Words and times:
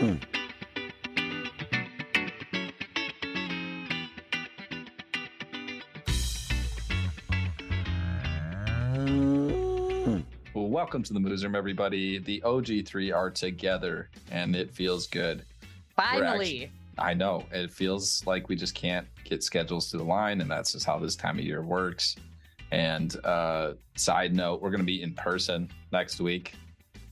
Well, 0.00 0.20
welcome 10.54 11.02
to 11.02 11.12
the 11.12 11.18
Moos 11.18 11.42
Room, 11.42 11.56
everybody. 11.56 12.18
The 12.18 12.40
OG3 12.44 13.12
are 13.12 13.28
together, 13.28 14.08
and 14.30 14.54
it 14.54 14.70
feels 14.70 15.08
good. 15.08 15.44
Finally. 15.96 16.70
I 16.96 17.14
know 17.14 17.44
it 17.50 17.72
feels 17.72 18.24
like 18.24 18.48
we 18.48 18.54
just 18.54 18.76
can't 18.76 19.06
get 19.24 19.42
schedules 19.42 19.90
to 19.90 19.96
the 19.96 20.04
line, 20.04 20.40
and 20.40 20.48
that's 20.48 20.74
just 20.74 20.86
how 20.86 21.00
this 21.00 21.16
time 21.16 21.40
of 21.40 21.44
year 21.44 21.62
works. 21.62 22.14
And 22.70 23.16
uh, 23.24 23.72
side 23.96 24.32
note, 24.32 24.62
we're 24.62 24.70
going 24.70 24.78
to 24.78 24.86
be 24.86 25.02
in 25.02 25.14
person 25.14 25.68
next 25.90 26.20
week, 26.20 26.54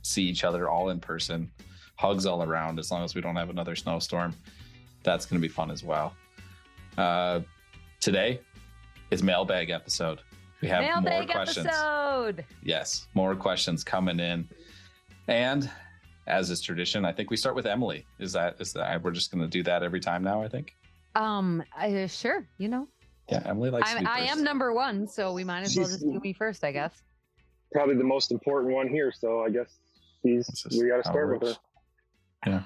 see 0.03 0.23
each 0.23 0.45
other 0.45 0.69
all 0.69 0.91
in 0.91 1.01
person, 1.01 1.51
hugs 1.97 2.27
all 2.27 2.43
around, 2.43 2.79
as 2.79 2.91
long 2.91 3.03
as 3.05 3.15
we 3.15 3.21
don't 3.21 3.37
have 3.37 3.51
another 3.51 3.75
snowstorm. 3.77 4.35
That's 5.03 5.27
going 5.27 5.41
to 5.41 5.47
be 5.47 5.53
fun 5.53 5.71
as 5.71 5.83
well. 5.85 6.15
Uh, 6.97 7.41
today 8.01 8.41
is 9.11 9.23
mailbag 9.23 9.71
episode. 9.71 10.21
We 10.63 10.69
have 10.69 11.03
more 11.03 11.25
questions. 11.27 11.67
episode. 11.67 12.45
Yes, 12.63 13.07
more 13.15 13.35
questions 13.35 13.85
coming 13.85 14.19
in. 14.19 14.49
And 15.29 15.71
as 16.27 16.51
is 16.51 16.61
tradition, 16.61 17.05
I 17.05 17.13
think 17.13 17.31
we 17.31 17.37
start 17.37 17.55
with 17.55 17.67
Emily. 17.67 18.07
Is 18.19 18.33
that 18.33 18.57
is 18.61 18.73
that 18.73 19.03
we're 19.03 19.11
just 19.11 19.31
going 19.31 19.43
to 19.43 19.49
do 19.49 19.63
that 19.65 19.83
every 19.83 20.01
time 20.01 20.25
now? 20.25 20.43
I 20.43 20.49
think. 20.49 20.75
Um, 21.15 21.63
I, 21.77 22.07
sure. 22.07 22.47
You 22.59 22.69
know, 22.69 22.89
Yeah, 23.31 23.43
Emily 23.45 23.71
likes. 23.71 23.91
to 23.91 23.97
I, 23.97 24.01
be 24.01 24.07
I 24.07 24.19
am 24.21 24.43
number 24.43 24.73
one, 24.73 25.07
so 25.07 25.33
we 25.33 25.45
might 25.45 25.63
as 25.63 25.77
well 25.77 25.87
just 25.87 26.01
do 26.01 26.21
me 26.21 26.33
first, 26.33 26.65
I 26.65 26.73
guess. 26.73 26.93
Probably 27.73 27.97
the 27.97 28.05
most 28.05 28.31
important 28.33 28.75
one 28.75 28.89
here, 28.89 29.13
so 29.13 29.43
I 29.43 29.51
guess 29.51 29.79
she's. 30.23 30.67
We 30.71 30.89
got 30.89 30.99
to 30.99 31.05
start 31.05 31.33
with 31.33 31.43
her. 31.51 31.57
Yeah. 32.45 32.63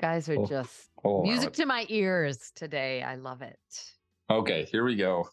Guys 0.00 0.28
are 0.28 0.36
We'll- 0.38 0.46
just 0.46 0.88
We'll 1.02 1.22
music 1.22 1.52
to 1.54 1.66
my 1.66 1.86
ears 1.88 2.52
today. 2.54 3.02
I 3.02 3.16
love 3.16 3.42
it. 3.42 3.58
Okay, 4.30 4.64
here 4.70 4.84
we 4.84 4.96
go. 4.96 5.28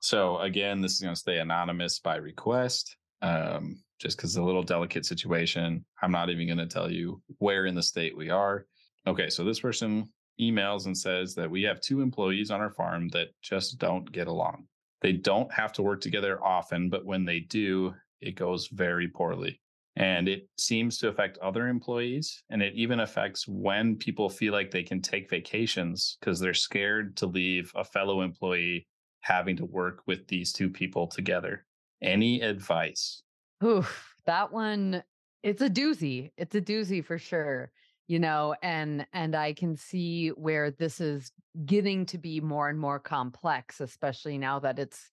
So 0.00 0.38
again, 0.38 0.80
this 0.80 0.92
is 0.92 1.00
going 1.00 1.14
to 1.14 1.20
stay 1.20 1.38
anonymous 1.38 1.98
by 2.00 2.16
request, 2.16 2.96
um, 3.22 3.82
just 4.00 4.16
because 4.16 4.30
it's 4.30 4.38
a 4.38 4.42
little 4.42 4.62
delicate 4.64 5.06
situation. 5.06 5.84
I'm 6.02 6.10
not 6.10 6.28
even 6.28 6.46
going 6.46 6.58
to 6.58 6.66
tell 6.66 6.90
you 6.90 7.22
where 7.38 7.66
in 7.66 7.74
the 7.74 7.82
state 7.82 8.16
we 8.16 8.30
are. 8.30 8.66
Okay, 9.06 9.30
so 9.30 9.44
this 9.44 9.60
person 9.60 10.12
emails 10.40 10.86
and 10.86 10.96
says 10.96 11.34
that 11.36 11.50
we 11.50 11.62
have 11.62 11.80
two 11.80 12.00
employees 12.00 12.50
on 12.50 12.60
our 12.60 12.72
farm 12.72 13.08
that 13.10 13.28
just 13.42 13.78
don't 13.78 14.10
get 14.10 14.26
along. 14.26 14.66
They 15.02 15.12
don't 15.12 15.52
have 15.52 15.72
to 15.74 15.82
work 15.82 16.00
together 16.00 16.42
often, 16.42 16.88
but 16.88 17.04
when 17.04 17.24
they 17.24 17.40
do, 17.40 17.94
it 18.20 18.34
goes 18.34 18.68
very 18.68 19.08
poorly. 19.08 19.60
And 19.96 20.28
it 20.28 20.48
seems 20.56 20.96
to 20.98 21.08
affect 21.08 21.36
other 21.38 21.68
employees. 21.68 22.42
And 22.48 22.62
it 22.62 22.72
even 22.74 23.00
affects 23.00 23.46
when 23.46 23.96
people 23.96 24.30
feel 24.30 24.52
like 24.52 24.70
they 24.70 24.82
can 24.82 25.02
take 25.02 25.28
vacations 25.28 26.16
because 26.18 26.40
they're 26.40 26.54
scared 26.54 27.16
to 27.18 27.26
leave 27.26 27.70
a 27.74 27.84
fellow 27.84 28.22
employee 28.22 28.86
having 29.20 29.56
to 29.56 29.66
work 29.66 30.02
with 30.06 30.26
these 30.28 30.52
two 30.52 30.70
people 30.70 31.06
together. 31.06 31.66
Any 32.02 32.40
advice? 32.40 33.22
Oof, 33.62 34.14
that 34.24 34.50
one, 34.50 35.02
it's 35.42 35.62
a 35.62 35.70
doozy. 35.70 36.32
It's 36.36 36.54
a 36.54 36.60
doozy 36.60 37.04
for 37.04 37.18
sure. 37.18 37.70
You 38.08 38.18
know, 38.18 38.54
and 38.62 39.06
and 39.12 39.34
I 39.36 39.52
can 39.52 39.76
see 39.76 40.30
where 40.30 40.70
this 40.70 41.00
is 41.00 41.30
getting 41.64 42.04
to 42.06 42.18
be 42.18 42.40
more 42.40 42.68
and 42.68 42.78
more 42.78 42.98
complex, 42.98 43.80
especially 43.80 44.38
now 44.38 44.58
that 44.58 44.78
it's 44.78 45.10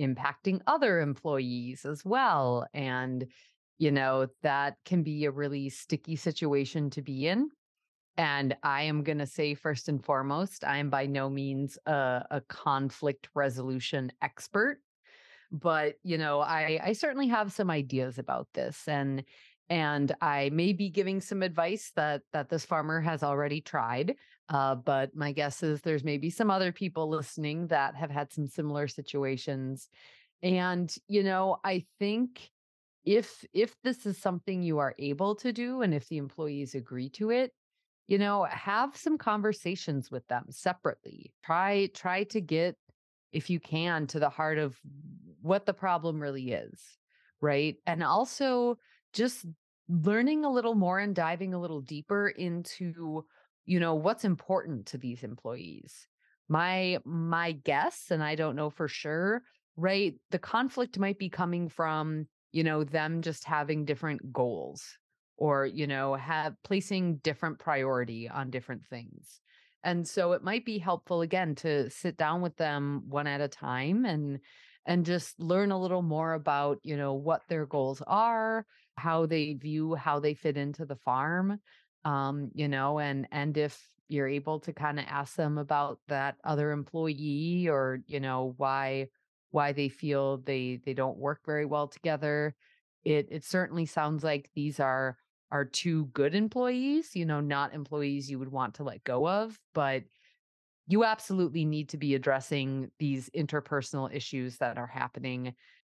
impacting 0.00 0.60
other 0.66 1.00
employees 1.00 1.84
as 1.84 2.04
well. 2.04 2.66
And, 2.72 3.26
you 3.80 3.90
know, 3.90 4.28
that 4.42 4.76
can 4.84 5.02
be 5.02 5.24
a 5.24 5.30
really 5.30 5.68
sticky 5.70 6.14
situation 6.14 6.90
to 6.90 7.02
be 7.02 7.26
in. 7.26 7.48
And 8.16 8.54
I 8.62 8.82
am 8.82 9.02
going 9.02 9.18
to 9.18 9.26
say, 9.26 9.54
first 9.54 9.88
and 9.88 10.04
foremost, 10.04 10.64
I 10.64 10.76
am 10.76 10.90
by 10.90 11.06
no 11.06 11.30
means 11.30 11.78
a, 11.86 12.24
a 12.30 12.42
conflict 12.48 13.28
resolution 13.34 14.12
expert 14.22 14.80
but 15.50 15.96
you 16.02 16.16
know 16.16 16.40
i 16.40 16.78
i 16.82 16.92
certainly 16.92 17.26
have 17.26 17.52
some 17.52 17.70
ideas 17.70 18.18
about 18.18 18.46
this 18.54 18.86
and 18.86 19.24
and 19.68 20.14
i 20.20 20.48
may 20.52 20.72
be 20.72 20.88
giving 20.88 21.20
some 21.20 21.42
advice 21.42 21.92
that 21.96 22.22
that 22.32 22.48
this 22.48 22.64
farmer 22.64 23.00
has 23.00 23.22
already 23.22 23.60
tried 23.60 24.14
uh, 24.48 24.74
but 24.74 25.14
my 25.14 25.30
guess 25.30 25.62
is 25.62 25.80
there's 25.80 26.02
maybe 26.02 26.28
some 26.28 26.50
other 26.50 26.72
people 26.72 27.08
listening 27.08 27.68
that 27.68 27.94
have 27.94 28.10
had 28.10 28.32
some 28.32 28.46
similar 28.46 28.86
situations 28.86 29.88
and 30.42 30.94
you 31.08 31.22
know 31.22 31.58
i 31.64 31.84
think 31.98 32.50
if 33.04 33.44
if 33.52 33.74
this 33.82 34.06
is 34.06 34.18
something 34.18 34.62
you 34.62 34.78
are 34.78 34.94
able 34.98 35.34
to 35.34 35.52
do 35.52 35.82
and 35.82 35.94
if 35.94 36.08
the 36.08 36.18
employees 36.18 36.74
agree 36.74 37.08
to 37.08 37.30
it 37.30 37.52
you 38.08 38.18
know 38.18 38.44
have 38.44 38.96
some 38.96 39.16
conversations 39.16 40.10
with 40.10 40.26
them 40.28 40.44
separately. 40.50 41.32
Try 41.44 41.88
try 41.94 42.24
to 42.24 42.40
get 42.40 42.76
if 43.32 43.48
you 43.48 43.60
can 43.60 44.06
to 44.08 44.18
the 44.18 44.28
heart 44.28 44.58
of 44.58 44.78
what 45.40 45.64
the 45.64 45.74
problem 45.74 46.20
really 46.20 46.52
is 46.52 46.98
right? 47.40 47.76
And 47.86 48.02
also 48.02 48.78
just 49.12 49.46
learning 49.88 50.44
a 50.44 50.52
little 50.52 50.74
more 50.74 50.98
and 50.98 51.14
diving 51.14 51.54
a 51.54 51.60
little 51.60 51.80
deeper 51.80 52.28
into 52.28 53.24
you 53.66 53.80
know 53.80 53.94
what's 53.94 54.24
important 54.24 54.86
to 54.86 54.98
these 54.98 55.22
employees. 55.22 56.06
My 56.48 56.98
my 57.04 57.52
guess 57.52 58.06
and 58.10 58.24
i 58.24 58.34
don't 58.34 58.56
know 58.56 58.70
for 58.70 58.88
sure 58.88 59.42
right 59.76 60.14
the 60.30 60.38
conflict 60.38 60.98
might 60.98 61.16
be 61.16 61.28
coming 61.28 61.68
from 61.68 62.26
you 62.52 62.64
know 62.64 62.84
them 62.84 63.22
just 63.22 63.44
having 63.44 63.84
different 63.84 64.32
goals 64.32 64.84
or 65.36 65.66
you 65.66 65.86
know 65.86 66.14
have 66.14 66.54
placing 66.64 67.16
different 67.16 67.58
priority 67.58 68.28
on 68.28 68.50
different 68.50 68.84
things 68.84 69.40
and 69.82 70.06
so 70.06 70.32
it 70.32 70.42
might 70.42 70.64
be 70.64 70.78
helpful 70.78 71.22
again 71.22 71.54
to 71.56 71.88
sit 71.90 72.16
down 72.16 72.42
with 72.42 72.56
them 72.56 73.02
one 73.08 73.26
at 73.26 73.40
a 73.40 73.48
time 73.48 74.04
and 74.04 74.40
and 74.86 75.04
just 75.04 75.38
learn 75.38 75.70
a 75.70 75.80
little 75.80 76.02
more 76.02 76.32
about, 76.32 76.78
you 76.82 76.96
know, 76.96 77.14
what 77.14 77.42
their 77.48 77.66
goals 77.66 78.02
are, 78.06 78.66
how 78.96 79.26
they 79.26 79.54
view 79.54 79.94
how 79.94 80.20
they 80.20 80.34
fit 80.34 80.56
into 80.56 80.84
the 80.84 80.96
farm. 80.96 81.60
Um, 82.04 82.50
you 82.54 82.68
know, 82.68 82.98
and 82.98 83.26
and 83.30 83.56
if 83.56 83.80
you're 84.08 84.28
able 84.28 84.60
to 84.60 84.72
kind 84.72 84.98
of 84.98 85.04
ask 85.08 85.36
them 85.36 85.58
about 85.58 86.00
that 86.08 86.36
other 86.44 86.72
employee 86.72 87.68
or, 87.68 88.00
you 88.06 88.20
know, 88.20 88.54
why 88.56 89.08
why 89.50 89.72
they 89.72 89.88
feel 89.88 90.38
they 90.38 90.80
they 90.84 90.94
don't 90.94 91.18
work 91.18 91.40
very 91.44 91.66
well 91.66 91.88
together. 91.88 92.54
It 93.04 93.28
it 93.30 93.44
certainly 93.44 93.86
sounds 93.86 94.24
like 94.24 94.50
these 94.54 94.80
are 94.80 95.16
are 95.50 95.64
two 95.64 96.06
good 96.06 96.34
employees, 96.34 97.16
you 97.16 97.26
know, 97.26 97.40
not 97.40 97.74
employees 97.74 98.30
you 98.30 98.38
would 98.38 98.52
want 98.52 98.74
to 98.74 98.84
let 98.84 99.02
go 99.04 99.28
of, 99.28 99.58
but 99.74 100.04
you 100.86 101.04
absolutely 101.04 101.64
need 101.64 101.88
to 101.90 101.96
be 101.96 102.14
addressing 102.14 102.90
these 102.98 103.30
interpersonal 103.30 104.12
issues 104.14 104.58
that 104.58 104.78
are 104.78 104.86
happening. 104.86 105.54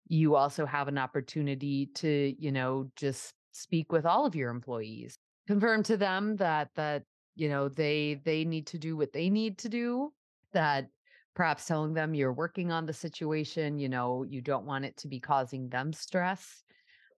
You 0.09 0.35
also 0.37 0.67
have 0.67 0.89
an 0.89 0.99
opportunity 0.99 1.87
to, 1.97 2.35
you 2.39 2.51
know, 2.51 2.91
just 2.97 3.35
speak 3.53 3.93
with 3.93 4.05
all 4.07 4.27
of 4.27 4.35
your 4.35 4.51
employees. 4.51 5.17
Confirm 5.47 5.83
to 5.85 5.97
them 5.97 6.37
that 6.37 6.71
that, 6.75 7.05
you 7.37 7.49
know, 7.49 7.69
they 7.69 8.21
they 8.25 8.45
need 8.45 8.67
to 8.69 8.79
do 8.79 8.97
what 8.97 9.13
they 9.13 9.31
need 9.31 9.59
to 9.59 9.69
do, 9.69 10.13
that 10.53 10.89
perhaps 11.35 11.67
telling 11.67 11.95
them 11.95 12.15
you're 12.15 12.33
working 12.33 12.73
on 12.73 12.87
the 12.87 12.93
situation, 12.93 13.79
you 13.79 13.89
know, 13.89 14.25
you 14.25 14.41
don't 14.41 14.67
want 14.67 14.85
it 14.85 14.97
to 14.99 15.09
be 15.09 15.21
causing 15.21 15.69
them 15.69 15.93
stress. 15.93 16.63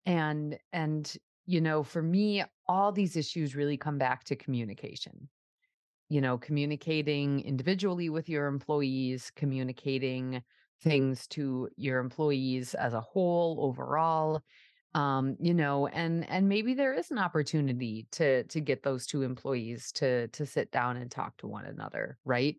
And 0.06 0.58
and 0.72 1.12
you 1.46 1.60
know, 1.60 1.82
for 1.82 2.02
me, 2.02 2.44
all 2.68 2.92
these 2.92 3.16
issues 3.16 3.56
really 3.56 3.76
come 3.76 3.98
back 3.98 4.24
to 4.24 4.36
communication. 4.36 5.28
You 6.08 6.20
know, 6.20 6.36
communicating 6.36 7.40
individually 7.40 8.10
with 8.10 8.28
your 8.28 8.46
employees, 8.46 9.30
communicating 9.34 10.42
things 10.82 11.26
to 11.28 11.70
your 11.76 12.00
employees 12.00 12.74
as 12.74 12.92
a 12.92 13.00
whole 13.00 13.58
overall 13.60 14.42
um 14.94 15.36
you 15.40 15.54
know 15.54 15.86
and 15.86 16.28
and 16.28 16.48
maybe 16.48 16.74
there 16.74 16.92
is 16.92 17.10
an 17.10 17.18
opportunity 17.18 18.06
to 18.10 18.44
to 18.44 18.60
get 18.60 18.82
those 18.82 19.06
two 19.06 19.22
employees 19.22 19.90
to 19.92 20.28
to 20.28 20.44
sit 20.44 20.70
down 20.70 20.96
and 20.96 21.10
talk 21.10 21.37
to 21.38 21.46
one 21.46 21.64
another 21.64 22.19
right 22.25 22.56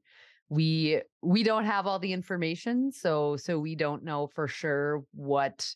we 0.54 1.02
we 1.24 1.42
don't 1.42 1.66
have 1.66 1.88
all 1.88 1.98
the 1.98 2.14
information 2.14 2.92
so 2.92 3.36
so 3.36 3.58
we 3.60 3.76
don't 3.76 4.04
know 4.04 4.28
for 4.28 4.48
sure 4.48 5.04
what 5.14 5.76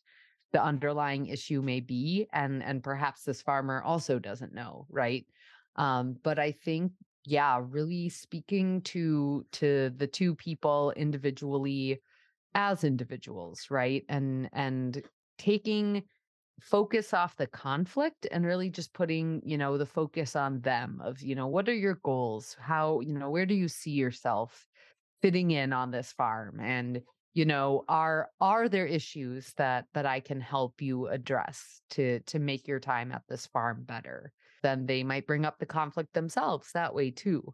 the 0.54 0.64
underlying 0.64 1.26
issue 1.26 1.62
may 1.62 1.80
be 1.80 2.28
and 2.32 2.62
and 2.64 2.84
perhaps 2.84 3.24
this 3.24 3.42
farmer 3.42 3.82
also 3.82 4.20
doesn't 4.20 4.54
know 4.54 4.86
right? 4.90 5.26
Um 5.78 6.16
but 6.24 6.38
i 6.38 6.52
think 6.52 6.92
yeah 7.26 7.60
really 7.62 8.10
speaking 8.10 8.82
to 8.82 9.46
to 9.52 9.92
the 9.98 10.08
two 10.08 10.36
people 10.36 10.94
individually 10.96 12.00
as 12.54 12.84
individuals 12.84 13.68
right? 13.72 14.04
And 14.10 14.50
and 14.54 15.02
taking 15.40 16.04
focus 16.60 17.14
off 17.14 17.36
the 17.36 17.48
conflict 17.48 18.28
and 18.32 18.46
really 18.46 18.70
just 18.70 18.94
putting 18.94 19.42
you 19.46 19.58
know 19.58 19.78
the 19.78 19.86
focus 19.86 20.36
on 20.36 20.60
them 20.62 21.00
of 21.04 21.22
you 21.22 21.36
know 21.36 21.48
what 21.48 21.70
are 21.70 21.76
your 21.76 22.00
goals? 22.04 22.56
How 22.60 23.00
you 23.02 23.14
know 23.14 23.30
where 23.30 23.46
do 23.46 23.54
you 23.54 23.68
see 23.68 23.92
yourself 23.92 24.66
fitting 25.22 25.52
in 25.52 25.74
on 25.74 25.92
this 25.92 26.12
farm? 26.12 26.60
And 26.60 27.02
you 27.34 27.46
know 27.46 27.84
are 27.88 28.30
are 28.42 28.68
there 28.68 28.88
issues 28.88 29.54
that 29.58 29.86
that 29.94 30.08
i 30.08 30.20
can 30.20 30.42
help 30.42 30.82
you 30.82 31.08
address 31.08 31.82
to 31.92 32.20
to 32.22 32.40
make 32.40 32.68
your 32.68 32.80
time 32.80 33.12
at 33.12 33.24
this 33.30 33.46
farm 33.48 33.84
better? 33.84 34.32
Then 34.64 34.88
they 34.88 35.04
might 35.04 35.28
bring 35.28 35.46
up 35.46 35.60
the 35.60 35.68
conflict 35.68 36.14
themselves 36.14 36.72
that 36.74 36.96
way 36.96 37.12
too. 37.12 37.54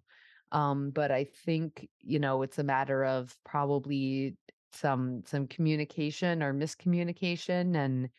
Um 0.53 0.91
but 0.91 1.11
i 1.11 1.25
think 1.45 1.89
you 1.99 2.19
know 2.19 2.41
it's 2.43 2.59
a 2.59 2.63
matter 2.63 3.03
of 3.03 3.35
probably 3.43 4.37
some 4.71 5.23
some 5.25 5.47
communication 5.47 6.41
or 6.41 6.53
miscommunication 6.53 7.75
and 7.75 8.09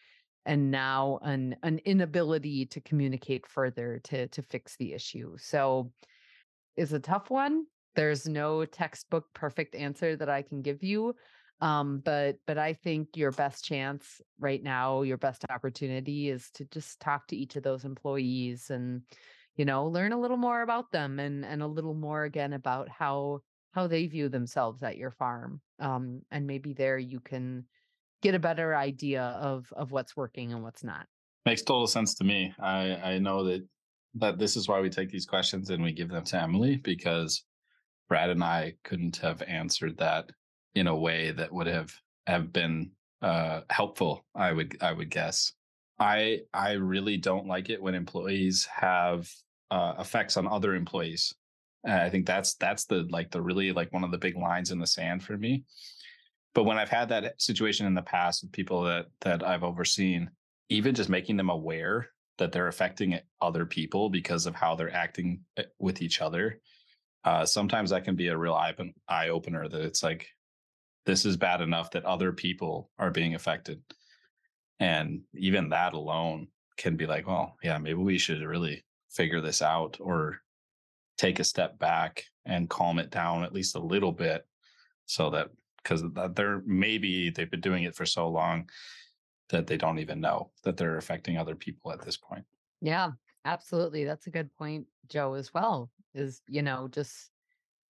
and 0.46 0.70
now 0.70 1.18
an 1.22 1.56
an 1.62 1.80
inability 1.84 2.66
to 2.66 2.80
communicate 2.80 3.46
further 3.46 4.00
to 4.04 4.28
to 4.28 4.42
fix 4.42 4.76
the 4.76 4.92
issue. 4.92 5.36
So 5.38 5.92
is 6.76 6.92
a 6.92 7.00
tough 7.00 7.30
one. 7.30 7.66
There's 7.94 8.26
no 8.26 8.64
textbook 8.64 9.26
perfect 9.34 9.74
answer 9.74 10.16
that 10.16 10.28
i 10.28 10.42
can 10.42 10.62
give 10.62 10.82
you 10.82 11.14
um 11.60 12.02
but 12.04 12.36
but 12.46 12.58
i 12.58 12.72
think 12.72 13.08
your 13.14 13.30
best 13.30 13.64
chance 13.64 14.20
right 14.38 14.62
now 14.62 15.02
your 15.02 15.16
best 15.16 15.44
opportunity 15.50 16.28
is 16.28 16.50
to 16.50 16.64
just 16.66 17.00
talk 17.00 17.26
to 17.26 17.36
each 17.36 17.56
of 17.56 17.62
those 17.62 17.84
employees 17.84 18.70
and 18.70 19.02
you 19.56 19.64
know 19.64 19.86
learn 19.86 20.12
a 20.12 20.20
little 20.20 20.36
more 20.36 20.62
about 20.62 20.90
them 20.90 21.18
and 21.18 21.44
and 21.44 21.62
a 21.62 21.66
little 21.66 21.94
more 21.94 22.24
again 22.24 22.52
about 22.52 22.88
how 22.88 23.40
how 23.72 23.86
they 23.86 24.06
view 24.06 24.28
themselves 24.28 24.82
at 24.82 24.96
your 24.96 25.10
farm 25.10 25.60
um 25.80 26.20
and 26.30 26.46
maybe 26.46 26.72
there 26.72 26.98
you 26.98 27.20
can 27.20 27.64
get 28.24 28.34
a 28.34 28.40
better 28.40 28.74
idea 28.74 29.22
of 29.22 29.72
of 29.76 29.92
what's 29.92 30.16
working 30.16 30.52
and 30.52 30.62
what's 30.62 30.82
not 30.82 31.06
makes 31.46 31.62
total 31.62 31.86
sense 31.86 32.14
to 32.14 32.24
me 32.24 32.52
i 32.58 32.96
i 33.04 33.18
know 33.18 33.44
that 33.44 33.64
that 34.14 34.38
this 34.38 34.56
is 34.56 34.68
why 34.68 34.80
we 34.80 34.90
take 34.90 35.10
these 35.10 35.26
questions 35.26 35.70
and 35.70 35.82
we 35.82 35.92
give 35.92 36.08
them 36.08 36.24
to 36.24 36.40
emily 36.40 36.76
because 36.76 37.44
brad 38.08 38.30
and 38.30 38.42
i 38.42 38.72
couldn't 38.82 39.16
have 39.16 39.42
answered 39.42 39.96
that 39.98 40.30
in 40.74 40.86
a 40.88 40.96
way 40.96 41.30
that 41.30 41.52
would 41.52 41.66
have 41.66 41.92
have 42.26 42.52
been 42.52 42.90
uh, 43.24 43.62
helpful. 43.70 44.24
I 44.34 44.52
would 44.52 44.76
I 44.82 44.92
would 44.92 45.10
guess. 45.10 45.52
I 45.98 46.40
I 46.52 46.72
really 46.72 47.16
don't 47.16 47.46
like 47.46 47.70
it 47.70 47.80
when 47.80 47.94
employees 47.94 48.66
have 48.66 49.30
uh, 49.70 49.94
effects 49.98 50.36
on 50.36 50.46
other 50.46 50.74
employees. 50.74 51.34
I 51.86 52.08
think 52.10 52.26
that's 52.26 52.54
that's 52.54 52.84
the 52.84 53.06
like 53.10 53.30
the 53.30 53.42
really 53.42 53.72
like 53.72 53.92
one 53.92 54.04
of 54.04 54.10
the 54.10 54.18
big 54.18 54.36
lines 54.36 54.70
in 54.70 54.78
the 54.78 54.86
sand 54.86 55.22
for 55.22 55.36
me. 55.36 55.64
But 56.54 56.64
when 56.64 56.78
I've 56.78 56.88
had 56.88 57.08
that 57.08 57.40
situation 57.40 57.86
in 57.86 57.94
the 57.94 58.02
past 58.02 58.42
with 58.42 58.52
people 58.52 58.82
that 58.84 59.06
that 59.20 59.44
I've 59.44 59.64
overseen, 59.64 60.30
even 60.68 60.94
just 60.94 61.10
making 61.10 61.36
them 61.36 61.50
aware 61.50 62.10
that 62.38 62.52
they're 62.52 62.68
affecting 62.68 63.18
other 63.40 63.66
people 63.66 64.08
because 64.08 64.46
of 64.46 64.54
how 64.54 64.74
they're 64.74 64.94
acting 64.94 65.40
eh, 65.56 65.64
with 65.78 66.02
each 66.02 66.20
other, 66.20 66.60
uh, 67.24 67.44
sometimes 67.44 67.90
that 67.90 68.04
can 68.04 68.16
be 68.16 68.28
a 68.28 68.36
real 68.36 68.54
eye, 68.54 68.74
eye 69.08 69.28
opener. 69.28 69.68
That 69.68 69.82
it's 69.82 70.02
like, 70.02 70.28
this 71.06 71.24
is 71.26 71.36
bad 71.36 71.60
enough 71.60 71.90
that 71.92 72.04
other 72.04 72.32
people 72.32 72.90
are 72.98 73.10
being 73.10 73.34
affected. 73.34 73.82
And 74.80 75.22
even 75.34 75.68
that 75.70 75.92
alone 75.92 76.48
can 76.76 76.96
be 76.96 77.06
like, 77.06 77.26
well, 77.26 77.56
yeah, 77.62 77.78
maybe 77.78 77.98
we 77.98 78.18
should 78.18 78.42
really 78.42 78.84
figure 79.10 79.40
this 79.40 79.62
out 79.62 79.96
or 80.00 80.40
take 81.16 81.38
a 81.38 81.44
step 81.44 81.78
back 81.78 82.24
and 82.44 82.68
calm 82.68 82.98
it 82.98 83.10
down 83.10 83.44
at 83.44 83.52
least 83.52 83.76
a 83.76 83.80
little 83.80 84.12
bit 84.12 84.44
so 85.06 85.30
that 85.30 85.50
because 85.84 86.02
they're 86.34 86.62
maybe 86.66 87.30
they've 87.30 87.50
been 87.50 87.60
doing 87.60 87.84
it 87.84 87.94
for 87.94 88.06
so 88.06 88.28
long 88.28 88.68
that 89.50 89.66
they 89.66 89.76
don't 89.76 89.98
even 89.98 90.20
know 90.20 90.50
that 90.64 90.76
they're 90.76 90.96
affecting 90.96 91.36
other 91.36 91.54
people 91.54 91.92
at 91.92 92.02
this 92.02 92.16
point. 92.16 92.44
Yeah, 92.80 93.10
absolutely. 93.44 94.04
That's 94.04 94.26
a 94.26 94.30
good 94.30 94.52
point, 94.56 94.86
Joe, 95.08 95.34
as 95.34 95.52
well. 95.54 95.90
Is, 96.14 96.42
you 96.48 96.62
know, 96.62 96.88
just 96.88 97.30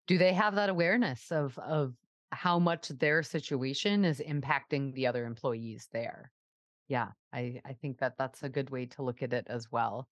do 0.06 0.18
they 0.18 0.32
have 0.32 0.54
that 0.54 0.70
awareness 0.70 1.30
of 1.30 1.58
of 1.58 1.94
how 2.32 2.58
much 2.58 2.88
their 2.88 3.22
situation 3.22 4.04
is 4.04 4.20
impacting 4.20 4.94
the 4.94 5.06
other 5.06 5.26
employees 5.26 5.88
there. 5.92 6.32
Yeah, 6.88 7.08
I, 7.32 7.60
I 7.64 7.74
think 7.74 7.98
that 7.98 8.16
that's 8.18 8.42
a 8.42 8.48
good 8.48 8.70
way 8.70 8.86
to 8.86 9.02
look 9.02 9.22
at 9.22 9.32
it 9.32 9.46
as 9.48 9.70
well. 9.70 10.08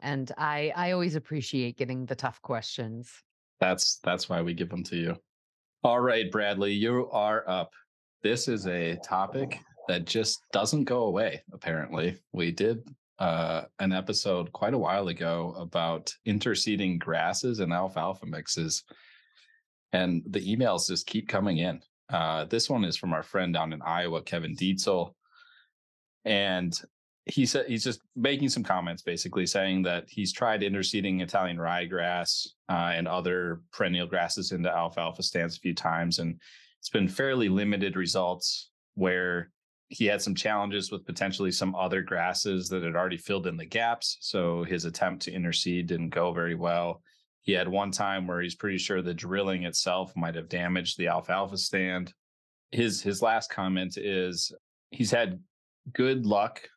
And 0.00 0.30
I 0.38 0.72
I 0.74 0.92
always 0.92 1.16
appreciate 1.16 1.76
getting 1.76 2.06
the 2.06 2.14
tough 2.14 2.40
questions. 2.42 3.10
That's 3.60 3.98
that's 4.04 4.28
why 4.28 4.42
we 4.42 4.54
give 4.54 4.68
them 4.68 4.84
to 4.84 4.96
you. 4.96 5.16
All 5.84 6.00
right, 6.00 6.32
Bradley, 6.32 6.72
you 6.72 7.10
are 7.12 7.46
up. 7.46 7.70
This 8.22 8.48
is 8.48 8.66
a 8.66 8.96
topic 9.04 9.60
that 9.86 10.06
just 10.06 10.40
doesn't 10.50 10.84
go 10.84 11.04
away, 11.04 11.42
apparently. 11.52 12.18
We 12.32 12.52
did 12.52 12.88
uh, 13.18 13.64
an 13.80 13.92
episode 13.92 14.50
quite 14.52 14.72
a 14.72 14.78
while 14.78 15.08
ago 15.08 15.54
about 15.58 16.10
interseeding 16.26 16.98
grasses 16.98 17.60
and 17.60 17.70
alfalfa 17.70 18.24
mixes 18.24 18.82
and 19.92 20.22
the 20.30 20.40
emails 20.40 20.88
just 20.88 21.06
keep 21.06 21.28
coming 21.28 21.58
in. 21.58 21.82
Uh, 22.08 22.46
this 22.46 22.70
one 22.70 22.84
is 22.84 22.96
from 22.96 23.12
our 23.12 23.22
friend 23.22 23.52
down 23.52 23.74
in 23.74 23.82
Iowa, 23.82 24.22
Kevin 24.22 24.56
Dietzel, 24.56 25.12
and 26.24 26.72
he 27.26 27.46
said 27.46 27.66
he's 27.66 27.84
just 27.84 28.00
making 28.14 28.50
some 28.50 28.62
comments, 28.62 29.02
basically 29.02 29.46
saying 29.46 29.82
that 29.82 30.04
he's 30.08 30.32
tried 30.32 30.60
interseeding 30.60 31.22
Italian 31.22 31.56
ryegrass 31.56 32.48
uh, 32.68 32.92
and 32.94 33.08
other 33.08 33.62
perennial 33.72 34.06
grasses 34.06 34.52
into 34.52 34.70
alfalfa 34.70 35.22
stands 35.22 35.56
a 35.56 35.60
few 35.60 35.74
times, 35.74 36.18
and 36.18 36.38
it's 36.78 36.90
been 36.90 37.08
fairly 37.08 37.48
limited 37.48 37.96
results. 37.96 38.70
Where 38.96 39.50
he 39.88 40.04
had 40.06 40.22
some 40.22 40.34
challenges 40.34 40.92
with 40.92 41.06
potentially 41.06 41.50
some 41.50 41.74
other 41.74 42.00
grasses 42.02 42.68
that 42.68 42.82
had 42.82 42.94
already 42.94 43.16
filled 43.16 43.46
in 43.46 43.56
the 43.56 43.64
gaps, 43.64 44.18
so 44.20 44.62
his 44.64 44.84
attempt 44.84 45.22
to 45.22 45.32
interseed 45.32 45.86
didn't 45.86 46.10
go 46.10 46.32
very 46.32 46.54
well. 46.54 47.02
He 47.40 47.52
had 47.52 47.68
one 47.68 47.90
time 47.90 48.26
where 48.26 48.40
he's 48.40 48.54
pretty 48.54 48.78
sure 48.78 49.02
the 49.02 49.14
drilling 49.14 49.64
itself 49.64 50.12
might 50.14 50.34
have 50.34 50.48
damaged 50.48 50.96
the 50.96 51.08
alfalfa 51.08 51.56
stand. 51.56 52.12
His 52.70 53.02
his 53.02 53.22
last 53.22 53.50
comment 53.50 53.96
is 53.96 54.52
he's 54.90 55.10
had 55.10 55.40
good 55.92 56.26
luck 56.26 56.68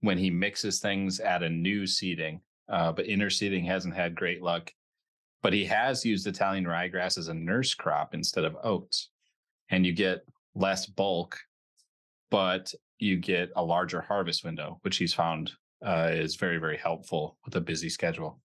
when 0.00 0.18
he 0.18 0.30
mixes 0.30 0.80
things 0.80 1.20
at 1.20 1.42
a 1.42 1.48
new 1.48 1.86
seeding, 1.86 2.40
uh, 2.68 2.92
but 2.92 3.06
interseeding 3.06 3.64
hasn't 3.66 3.94
had 3.94 4.14
great 4.14 4.42
luck. 4.42 4.72
But 5.42 5.52
he 5.52 5.64
has 5.66 6.04
used 6.04 6.26
Italian 6.26 6.64
ryegrass 6.64 7.16
as 7.18 7.28
a 7.28 7.34
nurse 7.34 7.74
crop 7.74 8.14
instead 8.14 8.44
of 8.44 8.56
oats, 8.62 9.10
and 9.70 9.86
you 9.86 9.92
get 9.92 10.24
less 10.54 10.86
bulk, 10.86 11.38
but 12.30 12.72
you 12.98 13.16
get 13.16 13.50
a 13.54 13.62
larger 13.62 14.00
harvest 14.00 14.44
window, 14.44 14.78
which 14.82 14.96
he's 14.96 15.14
found 15.14 15.52
uh, 15.84 16.10
is 16.12 16.34
very 16.34 16.58
very 16.58 16.76
helpful 16.76 17.38
with 17.44 17.54
a 17.54 17.60
busy 17.60 17.88
schedule. 17.88 18.40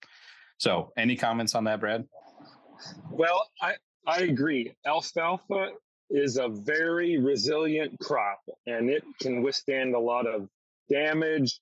So, 0.58 0.92
any 0.98 1.16
comments 1.16 1.56
on 1.56 1.64
that, 1.64 1.80
Brad? 1.80 2.06
Well, 3.10 3.44
I 3.62 3.74
I 4.06 4.22
agree. 4.22 4.74
Alfalfa 4.86 5.70
is 6.10 6.38
a 6.38 6.50
very 6.50 7.18
resilient 7.18 8.00
crop, 8.00 8.40
and 8.68 8.90
it 8.90 9.04
can 9.20 9.42
withstand 9.42 9.96
a 9.96 10.00
lot 10.00 10.28
of 10.28 10.48
damage, 10.90 11.60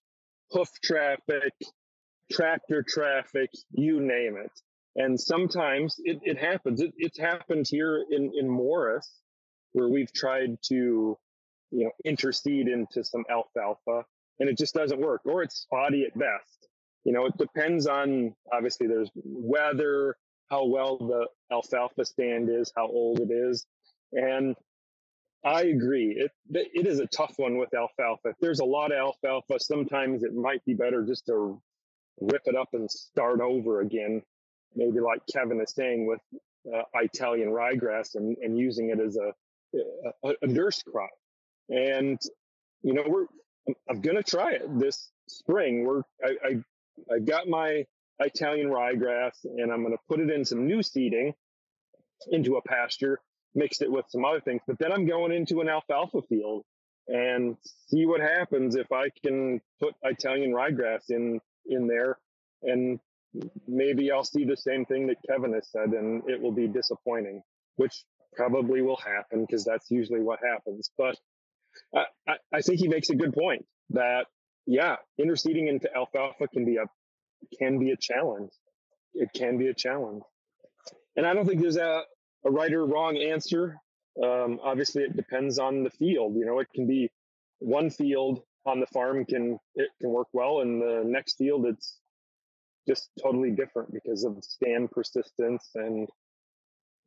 hoof 0.51 0.69
traffic, 0.83 1.53
tractor 2.31 2.83
traffic, 2.87 3.49
you 3.71 3.99
name 3.99 4.37
it. 4.37 4.51
And 4.95 5.19
sometimes 5.19 5.95
it, 6.03 6.19
it 6.23 6.37
happens. 6.37 6.81
It, 6.81 6.93
it's 6.97 7.19
happened 7.19 7.65
here 7.69 8.03
in, 8.09 8.31
in 8.37 8.49
Morris, 8.49 9.09
where 9.71 9.87
we've 9.87 10.11
tried 10.13 10.57
to, 10.67 11.17
you 11.71 11.85
know, 11.85 11.91
interseed 12.05 12.71
into 12.71 13.03
some 13.03 13.23
alfalfa, 13.29 14.03
and 14.39 14.49
it 14.49 14.57
just 14.57 14.73
doesn't 14.73 14.99
work, 14.99 15.21
or 15.25 15.43
it's 15.43 15.61
spotty 15.61 16.03
at 16.03 16.17
best 16.17 16.61
you 17.03 17.13
know, 17.13 17.25
it 17.25 17.37
depends 17.37 17.87
on 17.87 18.35
obviously 18.53 18.87
there's 18.87 19.09
weather, 19.15 20.15
how 20.49 20.65
well 20.65 20.97
the 20.97 21.27
alfalfa 21.51 22.05
stand 22.05 22.49
is, 22.49 22.71
how 22.75 22.87
old 22.87 23.19
it 23.19 23.31
is. 23.31 23.65
And 24.13 24.55
I 25.43 25.63
agree. 25.63 26.15
It 26.17 26.31
it 26.51 26.87
is 26.87 26.99
a 26.99 27.07
tough 27.07 27.33
one 27.37 27.57
with 27.57 27.73
alfalfa. 27.73 28.29
If 28.29 28.37
there's 28.41 28.59
a 28.59 28.65
lot 28.65 28.91
of 28.91 28.99
alfalfa, 28.99 29.59
sometimes 29.59 30.23
it 30.23 30.35
might 30.35 30.63
be 30.65 30.73
better 30.75 31.03
just 31.03 31.25
to 31.27 31.61
rip 32.19 32.43
it 32.45 32.55
up 32.55 32.69
and 32.73 32.89
start 32.91 33.41
over 33.41 33.81
again. 33.81 34.21
Maybe 34.75 34.99
like 34.99 35.21
Kevin 35.33 35.61
is 35.61 35.73
saying 35.73 36.05
with 36.07 36.21
uh, 36.73 36.83
Italian 36.95 37.49
ryegrass 37.49 38.15
and, 38.15 38.37
and 38.37 38.57
using 38.57 38.89
it 38.89 38.99
as 38.99 39.17
a, 39.17 39.33
a, 40.23 40.33
a 40.43 40.47
nurse 40.47 40.83
crop. 40.83 41.09
And 41.69 42.19
you 42.83 42.93
know, 42.93 43.03
we're 43.07 43.25
I'm, 43.67 43.75
I'm 43.89 44.01
gonna 44.01 44.23
try 44.23 44.53
it 44.53 44.63
this 44.79 45.11
spring. 45.27 45.85
We're 45.85 46.03
I, 46.23 46.35
I 46.45 47.15
I 47.15 47.19
got 47.19 47.47
my 47.47 47.85
Italian 48.19 48.67
ryegrass 48.69 49.33
and 49.45 49.71
I'm 49.71 49.81
going 49.83 49.93
to 49.93 50.03
put 50.07 50.19
it 50.19 50.29
in 50.29 50.45
some 50.45 50.67
new 50.67 50.83
seeding 50.83 51.33
into 52.31 52.57
a 52.57 52.61
pasture, 52.61 53.19
mixed 53.55 53.81
it 53.81 53.91
with 53.91 54.05
some 54.09 54.25
other 54.25 54.41
things. 54.41 54.61
But 54.67 54.77
then 54.79 54.91
I'm 54.91 55.05
going 55.05 55.31
into 55.31 55.61
an 55.61 55.69
alfalfa 55.69 56.21
field 56.23 56.63
and 57.07 57.57
see 57.87 58.05
what 58.05 58.21
happens 58.21 58.75
if 58.75 58.91
I 58.91 59.09
can 59.23 59.59
put 59.81 59.95
Italian 60.03 60.51
ryegrass 60.51 61.09
in 61.09 61.39
in 61.65 61.87
there 61.87 62.17
and 62.63 62.99
maybe 63.67 64.11
I'll 64.11 64.23
see 64.23 64.43
the 64.45 64.57
same 64.57 64.85
thing 64.85 65.07
that 65.07 65.17
Kevin 65.27 65.53
has 65.53 65.69
said 65.71 65.89
and 65.89 66.23
it 66.29 66.41
will 66.41 66.51
be 66.51 66.67
disappointing, 66.67 67.41
which 67.75 68.03
probably 68.35 68.81
will 68.81 68.97
happen 68.97 69.45
because 69.45 69.63
that's 69.63 69.89
usually 69.89 70.21
what 70.21 70.39
happens. 70.43 70.91
But 70.97 71.17
I, 71.95 72.05
I, 72.27 72.35
I 72.53 72.61
think 72.61 72.79
he 72.79 72.87
makes 72.87 73.09
a 73.09 73.15
good 73.15 73.33
point 73.33 73.65
that 73.91 74.27
yeah, 74.65 74.97
interseeding 75.19 75.67
into 75.67 75.89
alfalfa 75.95 76.47
can 76.47 76.65
be 76.65 76.77
a 76.77 76.85
can 77.57 77.79
be 77.79 77.91
a 77.91 77.97
challenge. 77.97 78.51
It 79.13 79.29
can 79.35 79.57
be 79.57 79.67
a 79.67 79.73
challenge, 79.73 80.23
and 81.15 81.25
I 81.25 81.33
don't 81.33 81.45
think 81.45 81.61
there's 81.61 81.77
a 81.77 82.03
a 82.45 82.51
right 82.51 82.71
or 82.73 82.85
wrong 82.85 83.17
answer. 83.17 83.77
Um, 84.21 84.59
obviously, 84.63 85.03
it 85.03 85.15
depends 85.15 85.59
on 85.59 85.83
the 85.83 85.89
field. 85.89 86.35
You 86.35 86.45
know, 86.45 86.59
it 86.59 86.67
can 86.73 86.87
be 86.87 87.09
one 87.59 87.89
field 87.89 88.41
on 88.65 88.79
the 88.79 88.87
farm 88.87 89.25
can 89.25 89.57
it 89.75 89.89
can 89.99 90.09
work 90.09 90.27
well, 90.33 90.61
and 90.61 90.81
the 90.81 91.03
next 91.05 91.37
field 91.37 91.65
it's 91.65 91.97
just 92.87 93.09
totally 93.21 93.51
different 93.51 93.93
because 93.93 94.23
of 94.23 94.43
stand 94.43 94.91
persistence 94.91 95.69
and 95.75 96.09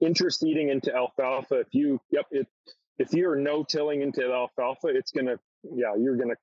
interseeding 0.03 0.71
into 0.71 0.95
alfalfa. 0.95 1.61
If 1.61 1.69
you 1.73 2.01
yep 2.11 2.27
it 2.31 2.47
if 2.99 3.13
you're 3.13 3.37
no 3.37 3.65
tilling 3.65 4.03
into 4.03 4.33
alfalfa, 4.33 4.89
it's 4.89 5.11
gonna 5.11 5.39
yeah 5.75 5.95
you're 5.97 6.17
gonna 6.17 6.37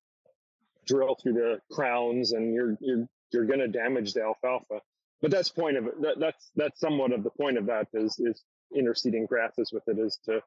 drill 0.86 1.16
through 1.16 1.34
the 1.34 1.60
crowns 1.72 2.34
and 2.34 2.54
you're 2.54 2.78
you're 2.82 3.08
you're 3.32 3.46
gonna 3.46 3.68
damage 3.68 4.14
the 4.14 4.22
alfalfa. 4.22 4.82
But 5.22 5.32
that's 5.32 5.50
point 5.50 5.78
of 5.78 5.88
it. 5.88 6.02
That, 6.02 6.20
that's 6.20 6.52
that's 6.56 6.80
somewhat 6.80 7.12
of 7.12 7.24
the 7.24 7.30
point 7.30 7.58
of 7.58 7.68
that 7.68 7.88
is 7.94 8.20
is 8.20 8.44
interseeding 8.78 9.28
grasses 9.28 9.72
with 9.72 9.84
it 9.88 10.00
is 10.00 10.20
to 10.26 10.42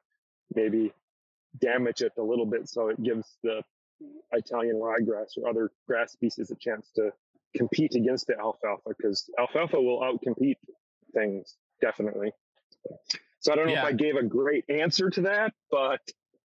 maybe 0.53 0.93
damage 1.59 2.01
it 2.01 2.11
a 2.17 2.21
little 2.21 2.45
bit 2.45 2.67
so 2.67 2.89
it 2.89 3.01
gives 3.01 3.37
the 3.43 3.61
Italian 4.33 4.75
ryegrass 4.75 5.37
or 5.37 5.49
other 5.49 5.71
grass 5.87 6.11
species 6.11 6.51
a 6.51 6.55
chance 6.55 6.91
to 6.95 7.11
compete 7.55 7.95
against 7.95 8.27
the 8.27 8.37
alfalfa 8.37 8.89
because 8.97 9.29
alfalfa 9.39 9.79
will 9.79 10.01
outcompete 10.01 10.57
things 11.13 11.55
definitely. 11.81 12.31
So 13.39 13.53
I 13.53 13.55
don't 13.55 13.67
know 13.67 13.73
yeah. 13.73 13.81
if 13.81 13.85
I 13.85 13.91
gave 13.93 14.15
a 14.15 14.23
great 14.23 14.65
answer 14.69 15.09
to 15.09 15.21
that, 15.21 15.53
but 15.71 16.01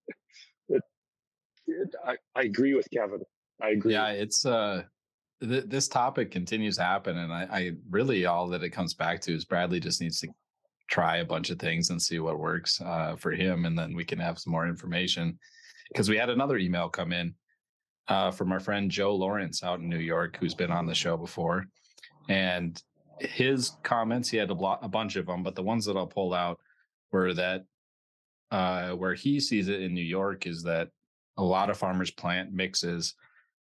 it, 0.69 0.83
it, 1.67 1.95
I, 2.05 2.17
I 2.35 2.43
agree 2.43 2.75
with 2.75 2.89
Kevin. 2.91 3.23
I 3.63 3.71
agree. 3.71 3.93
Yeah, 3.93 4.09
it's 4.09 4.47
uh 4.47 4.85
th- 5.41 5.65
this 5.67 5.89
topic 5.89 6.31
continues 6.31 6.77
to 6.77 6.83
happen, 6.83 7.19
and 7.19 7.33
I, 7.33 7.49
I 7.51 7.73
really 7.91 8.27
all 8.27 8.49
that 8.49 8.63
it 8.63 8.71
comes 8.71 8.95
back 8.95 9.21
to 9.23 9.35
is 9.35 9.45
Bradley 9.45 9.81
just 9.81 10.01
needs 10.01 10.21
to 10.21 10.29
try 10.91 11.19
a 11.19 11.25
bunch 11.25 11.51
of 11.51 11.59
things 11.59 11.91
and 11.91 12.03
see 12.03 12.19
what 12.19 12.39
works 12.39 12.81
uh, 12.81 13.17
for 13.17 13.31
him, 13.31 13.65
and 13.65 13.79
then 13.79 13.95
we 13.95 14.05
can 14.05 14.19
have 14.19 14.39
some 14.39 14.53
more 14.53 14.67
information. 14.67 15.39
Because 15.89 16.09
we 16.09 16.17
had 16.17 16.31
another 16.31 16.59
email 16.59 16.89
come 16.89 17.13
in 17.13 17.35
uh, 18.09 18.31
from 18.31 18.53
our 18.53 18.61
friend 18.61 18.91
Joe 18.91 19.15
Lawrence 19.15 19.63
out 19.63 19.81
in 19.81 19.89
New 19.89 19.99
York, 19.99 20.37
who's 20.39 20.55
been 20.55 20.71
on 20.71 20.87
the 20.87 20.95
show 20.95 21.17
before, 21.17 21.67
and 22.29 22.81
his 23.21 23.73
comments 23.83 24.29
he 24.29 24.37
had 24.37 24.51
a, 24.51 24.55
blo- 24.55 24.79
a 24.83 24.89
bunch 24.89 25.17
of 25.17 25.27
them, 25.27 25.43
but 25.43 25.55
the 25.55 25.63
ones 25.63 25.85
that 25.85 25.97
I'll 25.97 26.07
pull 26.07 26.35
out 26.35 26.59
were 27.13 27.35
that 27.35 27.65
uh, 28.51 28.91
where 28.93 29.15
he 29.15 29.39
sees 29.39 29.69
it 29.69 29.83
in 29.83 29.95
New 29.95 30.01
York 30.01 30.47
is 30.47 30.63
that 30.65 30.89
a 31.37 31.43
lot 31.43 31.71
of 31.71 31.79
farmers 31.79 32.11
plant 32.11 32.53
mixes 32.53 33.15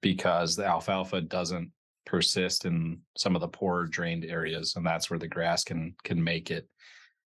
because 0.02 0.56
the 0.56 0.66
alfalfa 0.66 1.22
doesn't 1.22 1.72
persist 2.06 2.66
in 2.66 3.00
some 3.18 3.36
of 3.36 3.42
the 3.42 3.48
poor 3.48 3.86
drained 3.86 4.24
areas 4.24 4.76
and 4.76 4.86
that's 4.86 5.10
where 5.10 5.20
the 5.20 5.28
grass 5.28 5.66
can 5.66 5.94
can 6.04 6.24
make 6.24 6.52
it 6.52 6.66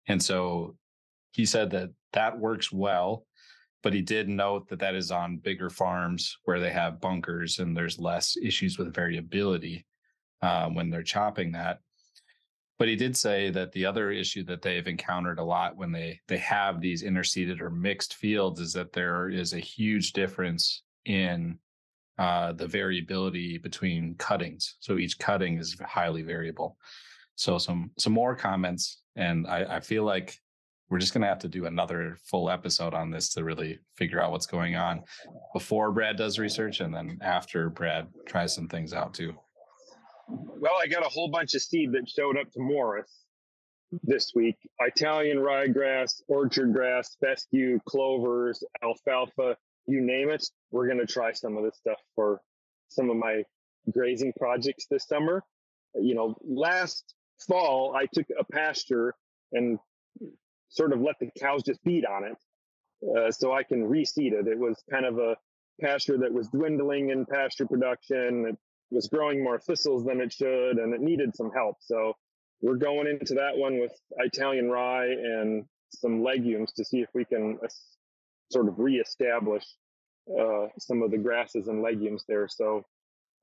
and 0.08 0.22
so 0.22 0.76
he 1.32 1.46
said 1.46 1.70
that 1.72 1.90
that 2.14 2.38
works 2.38 2.72
well 2.72 3.26
but 3.84 3.94
he 3.94 4.02
did 4.02 4.30
note 4.30 4.68
that 4.70 4.80
that 4.80 4.94
is 4.94 5.10
on 5.12 5.38
bigger 5.38 5.70
farms 5.70 6.38
where 6.44 6.60
they 6.60 6.70
have 6.70 7.02
bunkers 7.02 7.60
and 7.60 7.76
there's 7.76 7.98
less 7.98 8.38
issues 8.38 8.78
with 8.78 8.94
variability 8.94 9.86
uh, 10.42 10.68
when 10.70 10.90
they're 10.90 11.04
chopping 11.04 11.52
that 11.52 11.80
but 12.82 12.88
he 12.88 12.96
did 12.96 13.16
say 13.16 13.52
that 13.52 13.72
the 13.74 13.86
other 13.86 14.10
issue 14.10 14.44
that 14.44 14.64
they've 14.64 14.88
encountered 14.88 15.38
a 15.38 15.44
lot 15.44 15.78
when 15.78 15.92
they 15.92 16.20
they 16.28 16.40
have 16.40 16.82
these 16.82 17.04
interseeded 17.04 17.62
or 17.62 17.70
mixed 17.70 18.16
fields 18.16 18.60
is 18.60 18.74
that 18.74 18.92
there 18.92 19.30
is 19.30 19.54
a 19.54 19.60
huge 19.60 20.14
difference 20.14 20.82
in 21.06 21.60
uh, 22.18 22.54
the 22.54 22.66
variability 22.66 23.60
between 23.60 24.16
cuttings. 24.16 24.78
So 24.80 24.98
each 24.98 25.20
cutting 25.20 25.60
is 25.60 25.80
highly 25.80 26.24
variable. 26.24 26.78
So 27.42 27.58
some 27.58 27.90
some 27.98 28.14
more 28.14 28.36
comments, 28.36 29.02
and 29.16 29.48
I, 29.48 29.78
I 29.78 29.80
feel 29.80 30.04
like 30.04 30.38
we're 30.92 31.00
just 31.00 31.12
going 31.12 31.24
to 31.24 31.28
have 31.28 31.40
to 31.40 31.48
do 31.48 31.66
another 31.66 32.20
full 32.30 32.52
episode 32.52 32.94
on 32.94 33.10
this 33.10 33.30
to 33.30 33.44
really 33.44 33.80
figure 33.98 34.22
out 34.22 34.30
what's 34.30 34.46
going 34.46 34.76
on 34.76 35.02
before 35.52 35.92
Brad 35.92 36.18
does 36.18 36.38
research, 36.38 36.82
and 36.82 36.94
then 36.94 37.18
after 37.24 37.72
Brad 37.72 38.10
tries 38.28 38.54
some 38.54 38.68
things 38.68 38.94
out 38.94 39.16
too. 39.16 39.34
Well, 40.28 40.74
I 40.80 40.86
got 40.86 41.04
a 41.04 41.10
whole 41.10 41.32
bunch 41.32 41.56
of 41.56 41.64
seed 41.64 41.94
that 41.94 42.08
showed 42.08 42.38
up 42.38 42.52
to 42.52 42.60
Morris 42.60 43.26
this 44.04 44.34
week: 44.36 44.58
Italian 44.80 45.40
ryegrass, 45.40 46.22
orchard 46.28 46.74
grass, 46.74 47.18
fescue, 47.20 47.80
clovers, 47.88 48.64
alfalfa, 48.84 49.58
you 49.88 50.00
name 50.02 50.30
it, 50.30 50.46
we're 50.70 50.86
going 50.86 51.00
to 51.00 51.12
try 51.12 51.32
some 51.32 51.58
of 51.58 51.64
this 51.64 51.78
stuff 51.78 51.98
for 52.14 52.40
some 52.90 53.10
of 53.10 53.18
my 53.18 53.42
grazing 53.92 54.32
projects 54.38 54.86
this 54.92 55.08
summer. 55.08 55.44
You 55.96 56.14
know, 56.14 56.36
last 56.48 57.16
fall, 57.48 57.96
I 57.96 58.06
took 58.14 58.28
a 58.38 58.44
pasture 58.44 59.14
and 59.54 59.80
sort 60.70 60.94
of 60.94 61.02
let 61.02 61.16
the 61.20 61.30
cows 61.40 61.64
just 61.64 61.82
feed 61.84 62.06
on 62.06 62.24
it 62.24 62.38
uh, 63.18 63.32
so 63.32 63.54
I 63.54 63.64
can 63.64 63.88
reseed 63.88 64.34
it. 64.34 64.48
It 64.48 64.58
was 64.58 64.82
kind 64.90 65.06
of 65.06 65.18
a 65.18 65.36
pasture 65.82 66.18
that 66.20 66.32
was 66.32 66.48
dwindling 66.50 67.10
in 67.10 67.26
pasture 67.26 67.66
production. 67.66 68.46
It 68.48 68.58
was 68.92 69.08
growing 69.08 69.44
more 69.44 69.60
thistles 69.60 70.06
than 70.06 70.22
it 70.22 70.32
should, 70.32 70.78
and 70.78 70.94
it 70.94 71.02
needed 71.02 71.36
some 71.36 71.52
help. 71.52 71.78
So 71.80 72.16
we're 72.62 72.76
going 72.76 73.08
into 73.08 73.34
that 73.36 73.58
one 73.58 73.80
with 73.80 73.94
Italian 74.18 74.70
rye 74.70 75.08
and 75.08 75.66
some 75.90 76.24
legumes 76.24 76.72
to 76.74 76.86
see 76.86 77.02
if 77.02 77.10
we 77.14 77.26
can 77.26 77.58
uh, 77.64 77.68
sort 78.52 78.68
of 78.68 78.80
reestablish 78.80 79.66
uh, 80.40 80.68
some 80.78 81.02
of 81.02 81.12
the 81.12 81.18
grasses 81.18 81.68
and 81.68 81.82
legumes 81.82 82.24
there. 82.28 82.48
So 82.48 82.86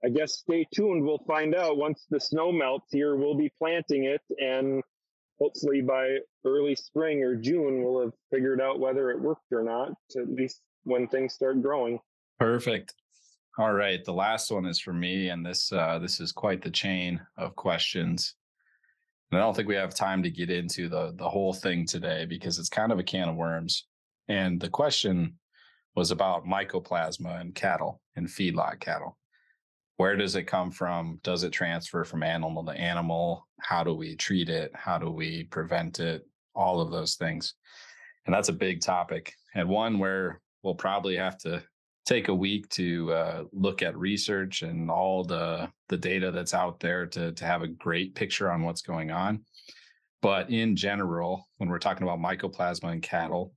I 0.04 0.08
guess 0.08 0.38
stay 0.38 0.66
tuned. 0.74 1.04
We'll 1.04 1.24
find 1.26 1.54
out 1.54 1.76
once 1.76 2.06
the 2.10 2.20
snow 2.20 2.52
melts 2.52 2.92
here. 2.92 3.16
We'll 3.16 3.36
be 3.36 3.52
planting 3.58 4.04
it, 4.04 4.22
and 4.40 4.82
hopefully 5.38 5.80
by 5.80 6.18
early 6.44 6.76
spring 6.76 7.22
or 7.22 7.34
June, 7.34 7.82
we'll 7.82 8.02
have 8.02 8.12
figured 8.32 8.60
out 8.60 8.80
whether 8.80 9.10
it 9.10 9.20
worked 9.20 9.52
or 9.52 9.62
not. 9.62 9.92
At 10.16 10.28
least 10.30 10.60
when 10.84 11.08
things 11.08 11.34
start 11.34 11.62
growing. 11.62 11.98
Perfect. 12.38 12.94
All 13.58 13.72
right, 13.72 14.04
the 14.04 14.12
last 14.12 14.52
one 14.52 14.66
is 14.66 14.78
for 14.78 14.92
me, 14.92 15.30
and 15.30 15.44
this 15.44 15.72
uh, 15.72 15.98
this 15.98 16.20
is 16.20 16.30
quite 16.30 16.62
the 16.62 16.70
chain 16.70 17.20
of 17.36 17.56
questions. 17.56 18.34
And 19.30 19.40
I 19.40 19.42
don't 19.42 19.54
think 19.54 19.68
we 19.68 19.74
have 19.74 19.94
time 19.94 20.22
to 20.22 20.30
get 20.30 20.48
into 20.48 20.88
the 20.88 21.12
the 21.16 21.28
whole 21.28 21.52
thing 21.52 21.84
today 21.84 22.24
because 22.24 22.60
it's 22.60 22.68
kind 22.68 22.92
of 22.92 23.00
a 23.00 23.04
can 23.04 23.28
of 23.28 23.34
worms. 23.34 23.86
And 24.28 24.60
the 24.60 24.68
question 24.68 25.38
was 25.96 26.12
about 26.12 26.46
mycoplasma 26.46 27.40
and 27.40 27.52
cattle 27.54 28.00
and 28.14 28.28
feedlot 28.28 28.78
cattle. 28.78 29.18
Where 29.98 30.16
does 30.16 30.36
it 30.36 30.44
come 30.44 30.70
from? 30.70 31.20
Does 31.24 31.42
it 31.42 31.50
transfer 31.50 32.04
from 32.04 32.22
animal 32.22 32.64
to 32.64 32.72
animal? 32.72 33.46
How 33.60 33.82
do 33.82 33.92
we 33.94 34.14
treat 34.14 34.48
it? 34.48 34.70
How 34.74 34.96
do 34.96 35.10
we 35.10 35.44
prevent 35.44 35.98
it? 35.98 36.24
All 36.54 36.80
of 36.80 36.90
those 36.92 37.16
things. 37.16 37.54
And 38.24 38.34
that's 38.34 38.48
a 38.48 38.52
big 38.52 38.80
topic 38.80 39.34
and 39.54 39.68
one 39.68 39.98
where 39.98 40.40
we'll 40.62 40.76
probably 40.76 41.16
have 41.16 41.36
to 41.38 41.62
take 42.06 42.28
a 42.28 42.34
week 42.34 42.68
to 42.70 43.12
uh, 43.12 43.44
look 43.52 43.82
at 43.82 43.98
research 43.98 44.62
and 44.62 44.88
all 44.90 45.24
the 45.24 45.68
the 45.88 45.96
data 45.96 46.30
that's 46.30 46.54
out 46.54 46.78
there 46.78 47.06
to 47.06 47.32
to 47.32 47.44
have 47.44 47.62
a 47.62 47.68
great 47.68 48.14
picture 48.14 48.50
on 48.50 48.62
what's 48.62 48.82
going 48.82 49.10
on. 49.10 49.44
But 50.22 50.50
in 50.50 50.76
general, 50.76 51.48
when 51.56 51.68
we're 51.68 51.78
talking 51.78 52.04
about 52.04 52.20
mycoplasma 52.20 52.92
in 52.92 53.00
cattle, 53.00 53.52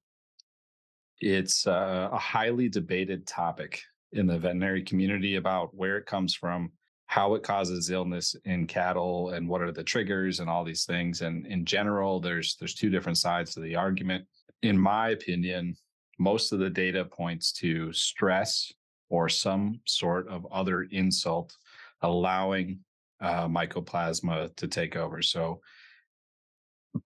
it's 1.20 1.68
uh, 1.68 2.10
a 2.12 2.18
highly 2.18 2.68
debated 2.68 3.28
topic 3.28 3.82
in 4.14 4.28
the 4.28 4.38
veterinary 4.38 4.84
community 4.84 5.36
about 5.36 5.74
where 5.76 5.98
it 5.98 6.06
comes 6.06 6.34
from, 6.34 6.72
how 7.06 7.34
it 7.36 7.44
causes 7.44 7.90
illness 7.90 8.36
in 8.46 8.68
cattle, 8.68 9.30
and 9.30 9.48
what 9.48 9.62
are 9.62 9.72
the 9.72 9.84
triggers 9.84 10.40
and 10.40 10.50
all 10.50 10.64
these 10.64 10.86
things. 10.86 11.22
And 11.22 11.46
in 11.48 11.66
general, 11.66 12.20
there's 12.20 12.56
there's 12.58 12.76
two 12.76 12.90
different 12.90 13.18
sides 13.18 13.54
to 13.54 13.60
the 13.60 13.76
argument. 13.76 14.26
In 14.62 14.78
my 14.78 15.10
opinion, 15.10 15.76
most 16.20 16.52
of 16.52 16.60
the 16.60 16.70
data 16.70 17.06
points 17.06 17.52
to 17.54 17.92
stress 17.94 18.72
or 19.10 19.28
some 19.28 19.82
sort 19.86 20.28
of 20.28 20.48
other 20.52 20.84
insult 20.84 21.56
allowing 22.02 22.80
uh, 23.20 23.48
mycoplasma 23.48 24.56
to 24.56 24.68
take 24.68 24.96
over. 24.96 25.22
So 25.22 25.62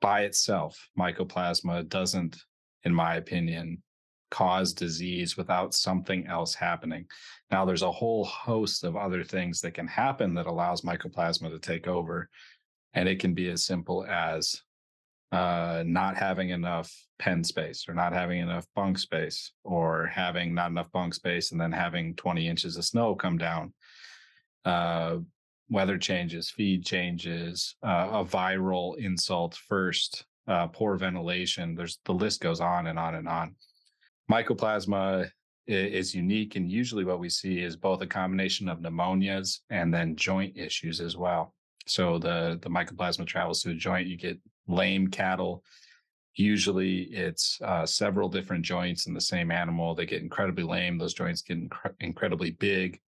by 0.01 0.21
itself, 0.21 0.89
mycoplasma 0.97 1.88
doesn't, 1.88 2.38
in 2.83 2.93
my 2.93 3.15
opinion, 3.15 3.81
cause 4.32 4.74
disease 4.74 5.38
without 5.38 5.74
something 5.74 6.27
else 6.27 6.53
happening. 6.53 7.05
Now, 7.51 7.65
there's 7.65 7.84
a 7.84 7.91
whole 7.91 8.25
host 8.25 8.84
of 8.84 8.96
other 8.96 9.24
things 9.24 9.62
that 9.62 9.74
can 9.74 9.88
happen 9.88 10.34
that 10.36 10.48
allows 10.48 10.82
mycoplasma 10.82 11.50
to 11.50 11.60
take 11.60 11.88
over. 11.88 12.29
And 12.94 13.08
it 13.10 13.20
can 13.20 13.34
be 13.34 13.50
as 13.50 13.65
simple 13.65 14.05
as 14.05 14.62
uh, 15.32 15.84
not 15.86 16.15
having 16.15 16.50
enough 16.50 16.94
pen 17.20 17.44
space 17.44 17.86
or 17.88 17.94
not 17.94 18.13
having 18.13 18.39
enough 18.39 18.65
bunk 18.75 18.98
space 18.98 19.51
or 19.63 20.05
having 20.05 20.53
not 20.53 20.72
enough 20.72 20.91
bunk 20.91 21.13
space 21.13 21.51
and 21.51 21.60
then 21.60 21.72
having 21.72 22.15
20 22.15 22.48
inches 22.48 22.77
of 22.77 22.86
snow 22.86 23.15
come 23.15 23.38
down. 23.38 23.74
Uh, 24.63 25.17
weather 25.70 25.98
changes, 25.98 26.50
feed 26.50 26.86
changes, 26.86 27.75
uh, 27.84 28.10
a 28.12 28.25
viral 28.25 28.98
insult 28.98 29.55
first, 29.55 30.25
uh, 30.48 30.67
poor 30.67 30.96
ventilation. 30.96 31.75
There's 31.75 32.00
the 32.05 32.13
list 32.13 32.41
goes 32.41 32.62
on 32.62 32.88
and 32.88 33.00
on 33.00 33.15
and 33.15 33.27
on 33.27 33.55
mycoplasma 34.32 35.29
is 35.67 36.13
unique 36.13 36.55
and 36.55 36.70
usually 36.70 37.03
what 37.03 37.20
we 37.20 37.29
see 37.29 37.60
is 37.60 37.75
both 37.75 38.01
a 38.01 38.08
combination 38.08 38.70
of 38.70 38.79
pneumonias 38.79 39.62
and 39.72 39.91
then 39.94 40.15
joint 40.15 40.55
issues 40.55 41.01
as 41.01 41.17
well 41.17 41.53
so 41.88 42.20
the 42.20 42.60
the 42.62 42.70
mycoplasma 42.70 43.25
travels 43.25 43.62
to 43.62 43.70
the 43.70 43.75
joint 43.75 44.08
you 44.08 44.15
get 44.15 44.39
lame 44.67 45.08
cattle 45.08 45.63
Usually 46.36 47.03
it's 47.03 47.62
uh, 47.62 47.86
several 47.86 48.27
different 48.27 48.65
joints 48.65 49.08
in 49.08 49.13
the 49.13 49.22
same 49.22 49.51
animal. 49.51 49.96
They 49.96 50.05
get 50.05 50.22
incredibly 50.22 50.63
lame. 50.63 50.98
Those 50.98 51.13
joints 51.13 51.41
get 51.41 51.58
incre- 51.58 51.96
incredibly 52.01 52.51
big. 52.51 53.00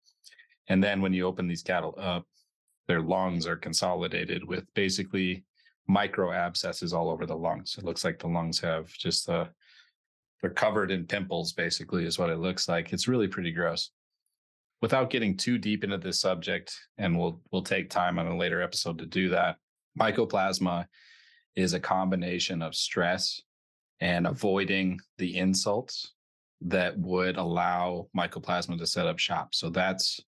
And 0.69 0.83
then 0.83 1.01
when 1.01 1.13
you 1.13 1.27
open 1.27 1.49
these 1.49 1.63
cattle 1.63 1.95
up, 1.99 2.25
their 2.87 3.01
lungs 3.01 3.47
are 3.47 3.57
consolidated 3.57 4.45
with 4.45 4.73
basically 4.75 5.45
micro 5.89 6.31
abscesses 6.31 6.93
all 6.93 7.11
over 7.11 7.27
the 7.27 7.37
lungs. 7.37 7.75
It 7.77 7.85
looks 7.85 8.05
like 8.05 8.21
the 8.21 8.29
lungs 8.29 8.61
have 8.61 8.89
just 8.93 9.29
a, 9.29 9.51
they're 10.41 10.51
covered 10.51 10.91
in 10.91 11.07
pimples, 11.07 11.53
basically, 11.53 12.05
is 12.05 12.19
what 12.19 12.31
it 12.31 12.39
looks 12.39 12.69
like. 12.69 12.93
It's 12.93 13.09
really 13.09 13.29
pretty 13.29 13.53
gross. 13.53 13.91
Without 14.83 15.11
getting 15.11 15.37
too 15.37 15.59
deep 15.59 15.85
into 15.85 15.99
this 15.99 16.21
subject, 16.21 16.79
and 16.99 17.19
we'll 17.19 17.41
we'll 17.51 17.63
take 17.63 17.89
time 17.89 18.19
on 18.19 18.27
a 18.27 18.37
later 18.37 18.61
episode 18.61 18.99
to 18.99 19.07
do 19.07 19.31
that. 19.31 19.57
Mycoplasma 19.99 20.87
is 21.55 21.73
a 21.73 21.81
combination 21.81 22.61
of 22.61 22.75
stress 22.75 23.41
and 24.01 24.27
avoiding 24.27 25.01
the 25.17 25.39
insults 25.39 26.13
that 26.61 26.99
would 26.99 27.37
allow 27.37 28.09
mycoplasma 28.17 28.79
to 28.79 28.87
set 28.87 29.07
up 29.07 29.19
shop. 29.19 29.55
So 29.55 29.71
that's 29.71 30.21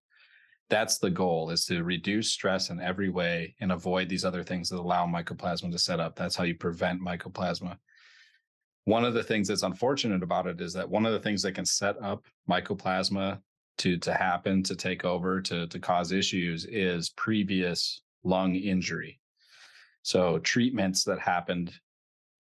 that's 0.70 0.98
the 0.98 1.10
goal 1.10 1.50
is 1.50 1.64
to 1.66 1.82
reduce 1.82 2.32
stress 2.32 2.70
in 2.70 2.80
every 2.80 3.08
way 3.08 3.54
and 3.60 3.72
avoid 3.72 4.08
these 4.08 4.24
other 4.24 4.42
things 4.42 4.68
that 4.68 4.78
allow 4.78 5.06
mycoplasma 5.06 5.70
to 5.72 5.78
set 5.78 6.00
up. 6.00 6.14
That's 6.14 6.36
how 6.36 6.44
you 6.44 6.54
prevent 6.54 7.00
mycoplasma. 7.00 7.76
One 8.85 9.04
of 9.04 9.14
the 9.14 9.23
things 9.23 9.49
that's 9.49 9.62
unfortunate 9.62 10.23
about 10.23 10.47
it 10.47 10.61
is 10.61 10.73
that 10.73 10.88
one 10.88 11.04
of 11.04 11.12
the 11.12 11.20
things 11.20 11.42
that 11.42 11.52
can 11.52 11.66
set 11.66 12.00
up 12.02 12.25
mycoplasma 12.49 13.40
to 13.78 13.97
to 13.99 14.14
happen, 14.14 14.62
to 14.64 14.75
take 14.75 15.04
over, 15.04 15.40
to 15.42 15.66
to 15.66 15.78
cause 15.78 16.12
issues 16.12 16.64
is 16.64 17.11
previous 17.11 18.02
lung 18.25 18.54
injury. 18.54 19.20
So 20.02 20.38
treatments 20.38 21.04
that 21.04 21.20
happened 21.20 21.73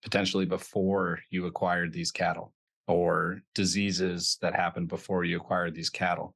potentially 0.04 0.46
before 0.46 1.20
you 1.30 1.46
acquired 1.46 1.92
these 1.92 2.12
cattle 2.12 2.54
or 2.88 3.42
diseases 3.54 4.38
that 4.42 4.56
happened 4.56 4.88
before 4.88 5.26
you 5.26 5.38
acquired 5.38 5.76
these 5.76 5.90
cattle. 5.90 6.34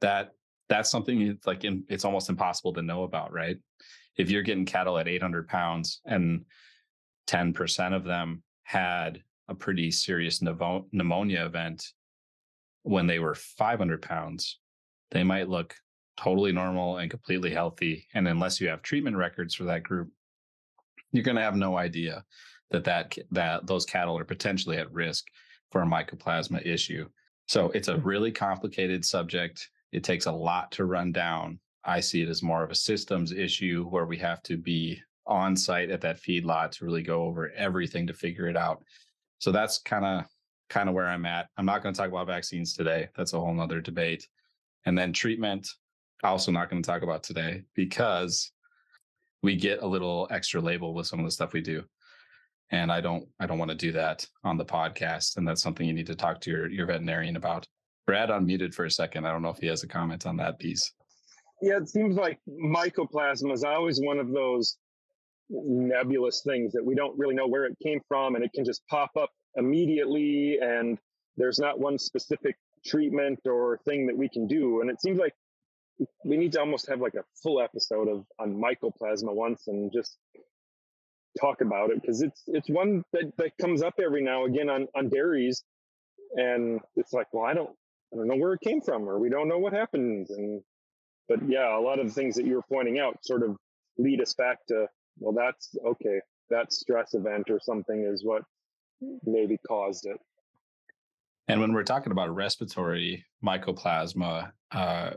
That 0.00 0.32
that's 0.68 0.90
something 0.90 1.38
like 1.46 1.64
in, 1.64 1.84
it's 1.88 2.04
almost 2.04 2.28
impossible 2.28 2.72
to 2.74 2.82
know 2.82 3.04
about, 3.04 3.32
right? 3.32 3.56
If 4.16 4.30
you're 4.30 4.42
getting 4.42 4.64
cattle 4.64 4.98
at 4.98 5.08
800 5.08 5.48
pounds 5.48 6.00
and 6.04 6.44
10% 7.28 7.94
of 7.94 8.04
them 8.04 8.42
had 8.62 9.22
a 9.48 9.54
pretty 9.54 9.90
serious 9.90 10.42
pneumonia 10.42 11.44
event 11.44 11.92
when 12.82 13.06
they 13.06 13.18
were 13.18 13.34
500 13.34 14.02
pounds, 14.02 14.58
they 15.10 15.24
might 15.24 15.48
look 15.48 15.74
totally 16.16 16.52
normal 16.52 16.98
and 16.98 17.10
completely 17.10 17.50
healthy. 17.50 18.06
And 18.14 18.28
unless 18.28 18.60
you 18.60 18.68
have 18.68 18.82
treatment 18.82 19.16
records 19.16 19.54
for 19.54 19.64
that 19.64 19.82
group, 19.82 20.10
you're 21.12 21.24
going 21.24 21.36
to 21.36 21.42
have 21.42 21.56
no 21.56 21.76
idea 21.76 22.24
that 22.70 22.84
that 22.84 23.16
that 23.30 23.66
those 23.66 23.86
cattle 23.86 24.18
are 24.18 24.24
potentially 24.24 24.76
at 24.76 24.92
risk 24.92 25.26
for 25.70 25.82
a 25.82 25.86
mycoplasma 25.86 26.64
issue. 26.66 27.08
So 27.46 27.70
it's 27.70 27.88
a 27.88 27.96
hmm. 27.96 28.06
really 28.06 28.32
complicated 28.32 29.04
subject. 29.04 29.68
It 29.92 30.04
takes 30.04 30.26
a 30.26 30.32
lot 30.32 30.72
to 30.72 30.84
run 30.84 31.12
down. 31.12 31.58
I 31.84 32.00
see 32.00 32.22
it 32.22 32.28
as 32.28 32.42
more 32.42 32.62
of 32.62 32.70
a 32.70 32.74
systems 32.74 33.32
issue 33.32 33.84
where 33.88 34.06
we 34.06 34.16
have 34.18 34.42
to 34.44 34.56
be 34.56 35.00
on 35.26 35.56
site 35.56 35.90
at 35.90 36.00
that 36.02 36.20
feedlot 36.20 36.70
to 36.72 36.84
really 36.84 37.02
go 37.02 37.22
over 37.22 37.50
everything 37.50 38.06
to 38.06 38.14
figure 38.14 38.48
it 38.48 38.56
out. 38.56 38.82
So 39.44 39.52
that's 39.52 39.76
kind 39.76 40.06
of 40.06 40.24
kind 40.70 40.88
of 40.88 40.94
where 40.94 41.06
I'm 41.06 41.26
at. 41.26 41.48
I'm 41.58 41.66
not 41.66 41.82
going 41.82 41.94
to 41.94 41.98
talk 42.00 42.08
about 42.08 42.26
vaccines 42.26 42.72
today. 42.72 43.10
That's 43.14 43.34
a 43.34 43.38
whole 43.38 43.52
nother 43.52 43.78
debate. 43.78 44.26
And 44.86 44.96
then 44.96 45.12
treatment, 45.12 45.68
also 46.22 46.50
not 46.50 46.70
going 46.70 46.82
to 46.82 46.86
talk 46.86 47.02
about 47.02 47.22
today 47.22 47.64
because 47.74 48.52
we 49.42 49.54
get 49.54 49.82
a 49.82 49.86
little 49.86 50.26
extra 50.30 50.62
label 50.62 50.94
with 50.94 51.06
some 51.06 51.18
of 51.18 51.26
the 51.26 51.30
stuff 51.30 51.52
we 51.52 51.60
do. 51.60 51.84
And 52.70 52.90
I 52.90 53.02
don't 53.02 53.28
I 53.38 53.44
don't 53.44 53.58
want 53.58 53.70
to 53.70 53.76
do 53.76 53.92
that 53.92 54.26
on 54.44 54.56
the 54.56 54.64
podcast. 54.64 55.36
And 55.36 55.46
that's 55.46 55.60
something 55.60 55.86
you 55.86 55.92
need 55.92 56.06
to 56.06 56.14
talk 56.14 56.40
to 56.40 56.50
your, 56.50 56.70
your 56.70 56.86
veterinarian 56.86 57.36
about. 57.36 57.66
Brad 58.06 58.30
unmuted 58.30 58.72
for 58.72 58.86
a 58.86 58.90
second. 58.90 59.26
I 59.26 59.30
don't 59.30 59.42
know 59.42 59.50
if 59.50 59.58
he 59.58 59.66
has 59.66 59.82
a 59.82 59.88
comment 59.88 60.24
on 60.24 60.38
that 60.38 60.58
piece. 60.58 60.90
Yeah, 61.60 61.76
it 61.76 61.90
seems 61.90 62.16
like 62.16 62.38
mycoplasma 62.48 63.52
is 63.52 63.62
always 63.62 64.00
one 64.00 64.18
of 64.18 64.32
those 64.32 64.78
nebulous 65.50 66.40
things 66.46 66.72
that 66.72 66.82
we 66.82 66.94
don't 66.94 67.18
really 67.18 67.34
know 67.34 67.46
where 67.46 67.66
it 67.66 67.76
came 67.82 68.00
from 68.08 68.36
and 68.36 68.42
it 68.42 68.50
can 68.54 68.64
just 68.64 68.80
pop 68.88 69.10
up 69.20 69.28
immediately 69.56 70.58
and 70.60 70.98
there's 71.36 71.58
not 71.58 71.78
one 71.78 71.98
specific 71.98 72.56
treatment 72.84 73.40
or 73.46 73.78
thing 73.84 74.06
that 74.06 74.16
we 74.16 74.28
can 74.28 74.46
do 74.46 74.80
and 74.80 74.90
it 74.90 75.00
seems 75.00 75.18
like 75.18 75.34
we 76.24 76.36
need 76.36 76.52
to 76.52 76.60
almost 76.60 76.88
have 76.88 77.00
like 77.00 77.14
a 77.14 77.24
full 77.42 77.60
episode 77.60 78.08
of 78.08 78.24
on 78.38 78.54
mycoplasma 78.54 79.32
once 79.32 79.68
and 79.68 79.92
just 79.92 80.18
talk 81.40 81.60
about 81.60 81.90
it 81.90 82.00
because 82.00 82.22
it's 82.22 82.42
it's 82.48 82.68
one 82.68 83.02
that, 83.12 83.32
that 83.38 83.56
comes 83.60 83.82
up 83.82 83.94
every 84.04 84.22
now 84.22 84.44
and 84.44 84.54
again 84.54 84.68
on 84.68 84.86
on 84.94 85.08
dairies 85.08 85.62
and 86.34 86.80
it's 86.96 87.12
like 87.12 87.26
well 87.32 87.44
i 87.44 87.54
don't 87.54 87.70
I 88.14 88.16
don't 88.16 88.28
know 88.28 88.36
where 88.36 88.52
it 88.52 88.60
came 88.60 88.80
from 88.80 89.08
or 89.08 89.18
we 89.18 89.28
don't 89.28 89.48
know 89.48 89.58
what 89.58 89.72
happened. 89.72 90.28
And, 90.30 90.62
but 91.28 91.40
yeah, 91.48 91.76
a 91.76 91.80
lot 91.80 91.98
of 91.98 92.06
the 92.06 92.12
things 92.12 92.36
that 92.36 92.46
you 92.46 92.54
were 92.54 92.62
pointing 92.62 92.98
out 92.98 93.18
sort 93.24 93.42
of 93.42 93.56
lead 93.98 94.20
us 94.20 94.34
back 94.34 94.64
to, 94.68 94.86
well, 95.18 95.32
that's 95.32 95.76
okay. 95.84 96.20
That 96.50 96.72
stress 96.72 97.14
event 97.14 97.50
or 97.50 97.58
something 97.60 98.04
is 98.04 98.24
what 98.24 98.42
maybe 99.00 99.58
caused 99.66 100.06
it. 100.06 100.18
And 101.48 101.60
when 101.60 101.72
we're 101.72 101.84
talking 101.84 102.12
about 102.12 102.34
respiratory 102.34 103.24
mycoplasma, 103.44 104.50
uh, 104.72 105.10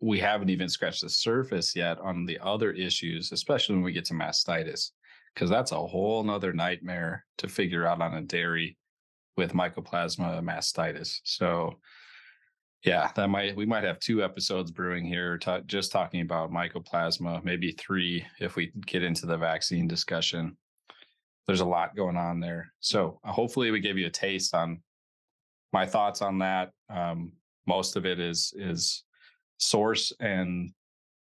we 0.00 0.20
haven't 0.20 0.50
even 0.50 0.68
scratched 0.68 1.02
the 1.02 1.08
surface 1.08 1.74
yet 1.74 1.98
on 1.98 2.26
the 2.26 2.38
other 2.40 2.70
issues, 2.72 3.32
especially 3.32 3.74
when 3.74 3.84
we 3.84 3.92
get 3.92 4.04
to 4.06 4.14
mastitis, 4.14 4.90
because 5.34 5.50
that's 5.50 5.72
a 5.72 5.86
whole 5.86 6.22
nother 6.22 6.52
nightmare 6.52 7.24
to 7.38 7.48
figure 7.48 7.86
out 7.86 8.00
on 8.00 8.14
a 8.14 8.22
dairy 8.22 8.76
with 9.36 9.52
mycoplasma 9.52 10.40
mastitis. 10.42 11.20
So 11.24 11.78
yeah, 12.84 13.10
that 13.16 13.28
might 13.28 13.56
we 13.56 13.64
might 13.64 13.84
have 13.84 13.98
two 13.98 14.22
episodes 14.22 14.70
brewing 14.70 15.06
here, 15.06 15.38
t- 15.38 15.62
just 15.66 15.90
talking 15.90 16.20
about 16.20 16.52
mycoplasma, 16.52 17.42
maybe 17.42 17.72
three 17.72 18.24
if 18.40 18.56
we 18.56 18.72
get 18.86 19.02
into 19.02 19.26
the 19.26 19.38
vaccine 19.38 19.88
discussion. 19.88 20.56
There's 21.46 21.60
a 21.60 21.66
lot 21.66 21.96
going 21.96 22.16
on 22.16 22.40
there, 22.40 22.72
so 22.80 23.20
uh, 23.24 23.32
hopefully 23.32 23.70
we 23.70 23.80
gave 23.80 23.98
you 23.98 24.06
a 24.06 24.10
taste 24.10 24.54
on 24.54 24.82
my 25.72 25.86
thoughts 25.86 26.22
on 26.22 26.38
that. 26.38 26.70
Um, 26.88 27.32
most 27.66 27.96
of 27.96 28.06
it 28.06 28.18
is 28.18 28.54
is 28.56 29.04
source 29.58 30.12
and 30.20 30.72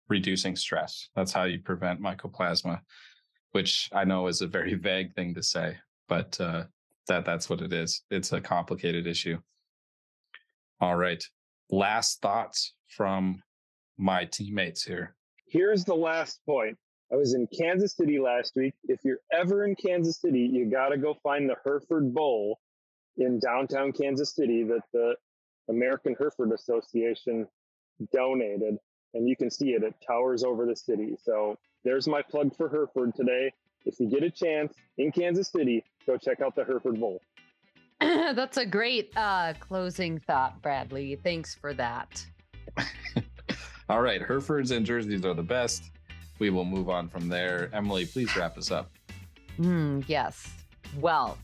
reducing 0.10 0.55
stress. 0.55 1.10
That's 1.15 1.32
how 1.32 1.43
you 1.43 1.60
prevent 1.60 2.01
mycoplasma, 2.01 2.82
which 3.51 3.89
I 3.93 4.03
know 4.03 4.27
is 4.27 4.41
a 4.41 4.47
very 4.47 4.73
vague 4.89 5.13
thing 5.13 5.34
to 5.36 5.43
say, 5.43 5.77
but 6.08 6.39
uh, 6.41 6.65
that 7.08 7.25
that's 7.25 7.49
what 7.49 7.62
it 7.62 7.71
is. 7.71 8.03
It's 8.12 8.34
a 8.34 8.41
complicated 8.41 9.08
issue. 9.08 9.38
All 10.82 10.95
right 10.95 11.23
last 11.69 12.21
thoughts 12.21 12.73
from 12.88 13.41
my 13.97 14.25
teammates 14.25 14.84
here. 14.84 15.15
Here's 15.47 15.86
the 15.86 15.95
last 15.95 16.41
point. 16.45 16.77
I 17.12 17.15
was 17.15 17.34
in 17.34 17.48
Kansas 17.48 17.93
City 17.93 18.19
last 18.19 18.56
week. 18.56 18.76
If 18.88 19.00
you're 19.04 19.19
ever 19.32 19.65
in 19.65 19.76
Kansas 19.76 20.22
City, 20.22 20.41
you 20.41 20.69
got 20.69 20.89
to 20.89 20.98
go 20.98 21.15
find 21.24 21.50
the 21.50 21.56
Hereford 21.63 22.13
Bowl 22.13 22.60
in 23.17 23.39
downtown 23.39 23.91
Kansas 23.91 24.36
City 24.36 24.63
that 24.63 24.82
the 24.93 25.15
American 25.69 26.15
Hereford 26.17 26.52
Association 26.52 27.48
donated. 28.13 28.78
And 29.15 29.28
you 29.28 29.36
can 29.36 29.50
see 29.50 29.69
it. 29.69 29.82
It 29.84 29.95
towers 30.06 30.43
over 30.43 30.67
the 30.67 30.76
city. 30.76 31.15
So 31.24 31.58
there's 31.84 32.08
my 32.08 32.22
plug 32.22 32.56
for 32.56 32.69
Hereford 32.69 33.15
today. 33.15 33.52
If 33.86 34.00
you 34.00 34.08
get 34.08 34.22
a 34.22 34.30
chance 34.30 34.74
in 35.00 35.12
Kansas 35.12 35.50
City, 35.52 35.84
go 36.06 36.15
check 36.15 36.41
out 36.41 36.56
the 36.56 36.63
Hereford 36.63 37.00
Bowl. 37.00 37.22
That's 38.00 38.58
a 38.58 38.65
great 38.67 39.12
uh, 39.17 39.54
closing 39.60 40.19
thought, 40.19 40.62
Bradley. 40.62 41.15
Thanks 41.24 41.56
for 41.56 41.74
that. 41.74 42.24
All 43.89 44.02
right, 44.02 44.22
Herefords 44.22 44.69
and 44.69 44.86
jerseys 44.86 45.26
are 45.26 45.34
the 45.34 45.41
best. 45.41 45.89
We 46.39 46.49
will 46.49 46.65
move 46.65 46.89
on 46.89 47.10
from 47.10 47.28
there. 47.30 47.69
Emily, 47.73 48.06
please 48.06 48.36
wrap 48.36 48.58
us 48.58 48.71
up. 48.71 48.89
Mm, 49.60 50.04
yes. 50.08 50.54
Well, 50.99 51.38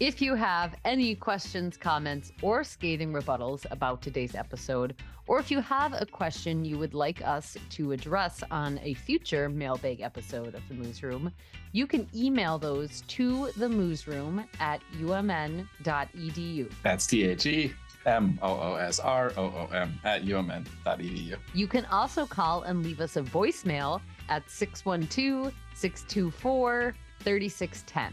if 0.00 0.22
you 0.22 0.36
have 0.36 0.76
any 0.84 1.16
questions, 1.16 1.76
comments, 1.76 2.30
or 2.40 2.62
scathing 2.62 3.12
rebuttals 3.12 3.66
about 3.72 4.00
today's 4.00 4.36
episode, 4.36 4.94
or 5.26 5.40
if 5.40 5.50
you 5.50 5.60
have 5.60 5.92
a 5.92 6.06
question 6.06 6.64
you 6.64 6.78
would 6.78 6.94
like 6.94 7.20
us 7.22 7.56
to 7.70 7.90
address 7.90 8.44
on 8.50 8.78
a 8.82 8.94
future 8.94 9.48
mailbag 9.48 10.00
episode 10.00 10.54
of 10.54 10.62
the 10.68 10.74
Moos 10.74 11.02
Room, 11.02 11.32
you 11.72 11.86
can 11.86 12.08
email 12.14 12.58
those 12.58 13.02
to 13.08 13.50
the 13.56 13.68
Moos 13.68 14.06
Room 14.06 14.44
at 14.60 14.80
umn.edu. 15.00 16.72
That's 16.84 17.06
T 17.06 17.24
H 17.24 17.46
E 17.46 17.72
M 18.06 18.38
O 18.40 18.48
O 18.48 18.74
S 18.76 19.00
R 19.00 19.32
O 19.36 19.42
O 19.42 19.68
M 19.74 19.98
at 20.04 20.22
umn.edu. 20.24 21.36
You 21.54 21.66
can 21.66 21.84
also 21.86 22.24
call 22.24 22.62
and 22.62 22.84
leave 22.84 23.00
us 23.00 23.16
a 23.16 23.22
voicemail 23.22 24.00
at 24.28 24.50
612 24.50 25.54
624 25.74 26.94
3610. 27.20 28.12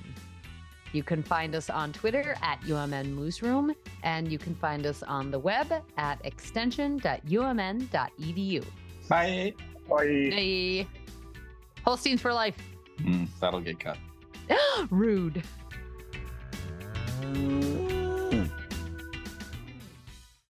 You 0.93 1.04
can 1.04 1.21
find 1.21 1.54
us 1.56 1.69
on 1.69 1.91
Twitter 1.91 2.38
at 2.41 2.62
UMN 2.62 3.13
Moosroom, 3.15 3.75
and 4.04 4.32
you 4.32 4.38
can 4.38 4.56
find 4.56 4.86
us 4.86 5.04
on 5.04 5.30
the 5.30 5.39
web 5.39 5.67
at 5.97 6.19
extension.umn.edu. 6.23 8.65
Bye. 9.10 9.54
Bye. 9.89 10.30
Bye. 10.32 10.88
Holsteins 11.84 12.21
for 12.21 12.32
life. 12.34 12.56
Mm, 12.99 13.28
that'll 13.41 13.60
get 13.60 13.78
cut. 13.80 13.97
Rude. 14.89 15.43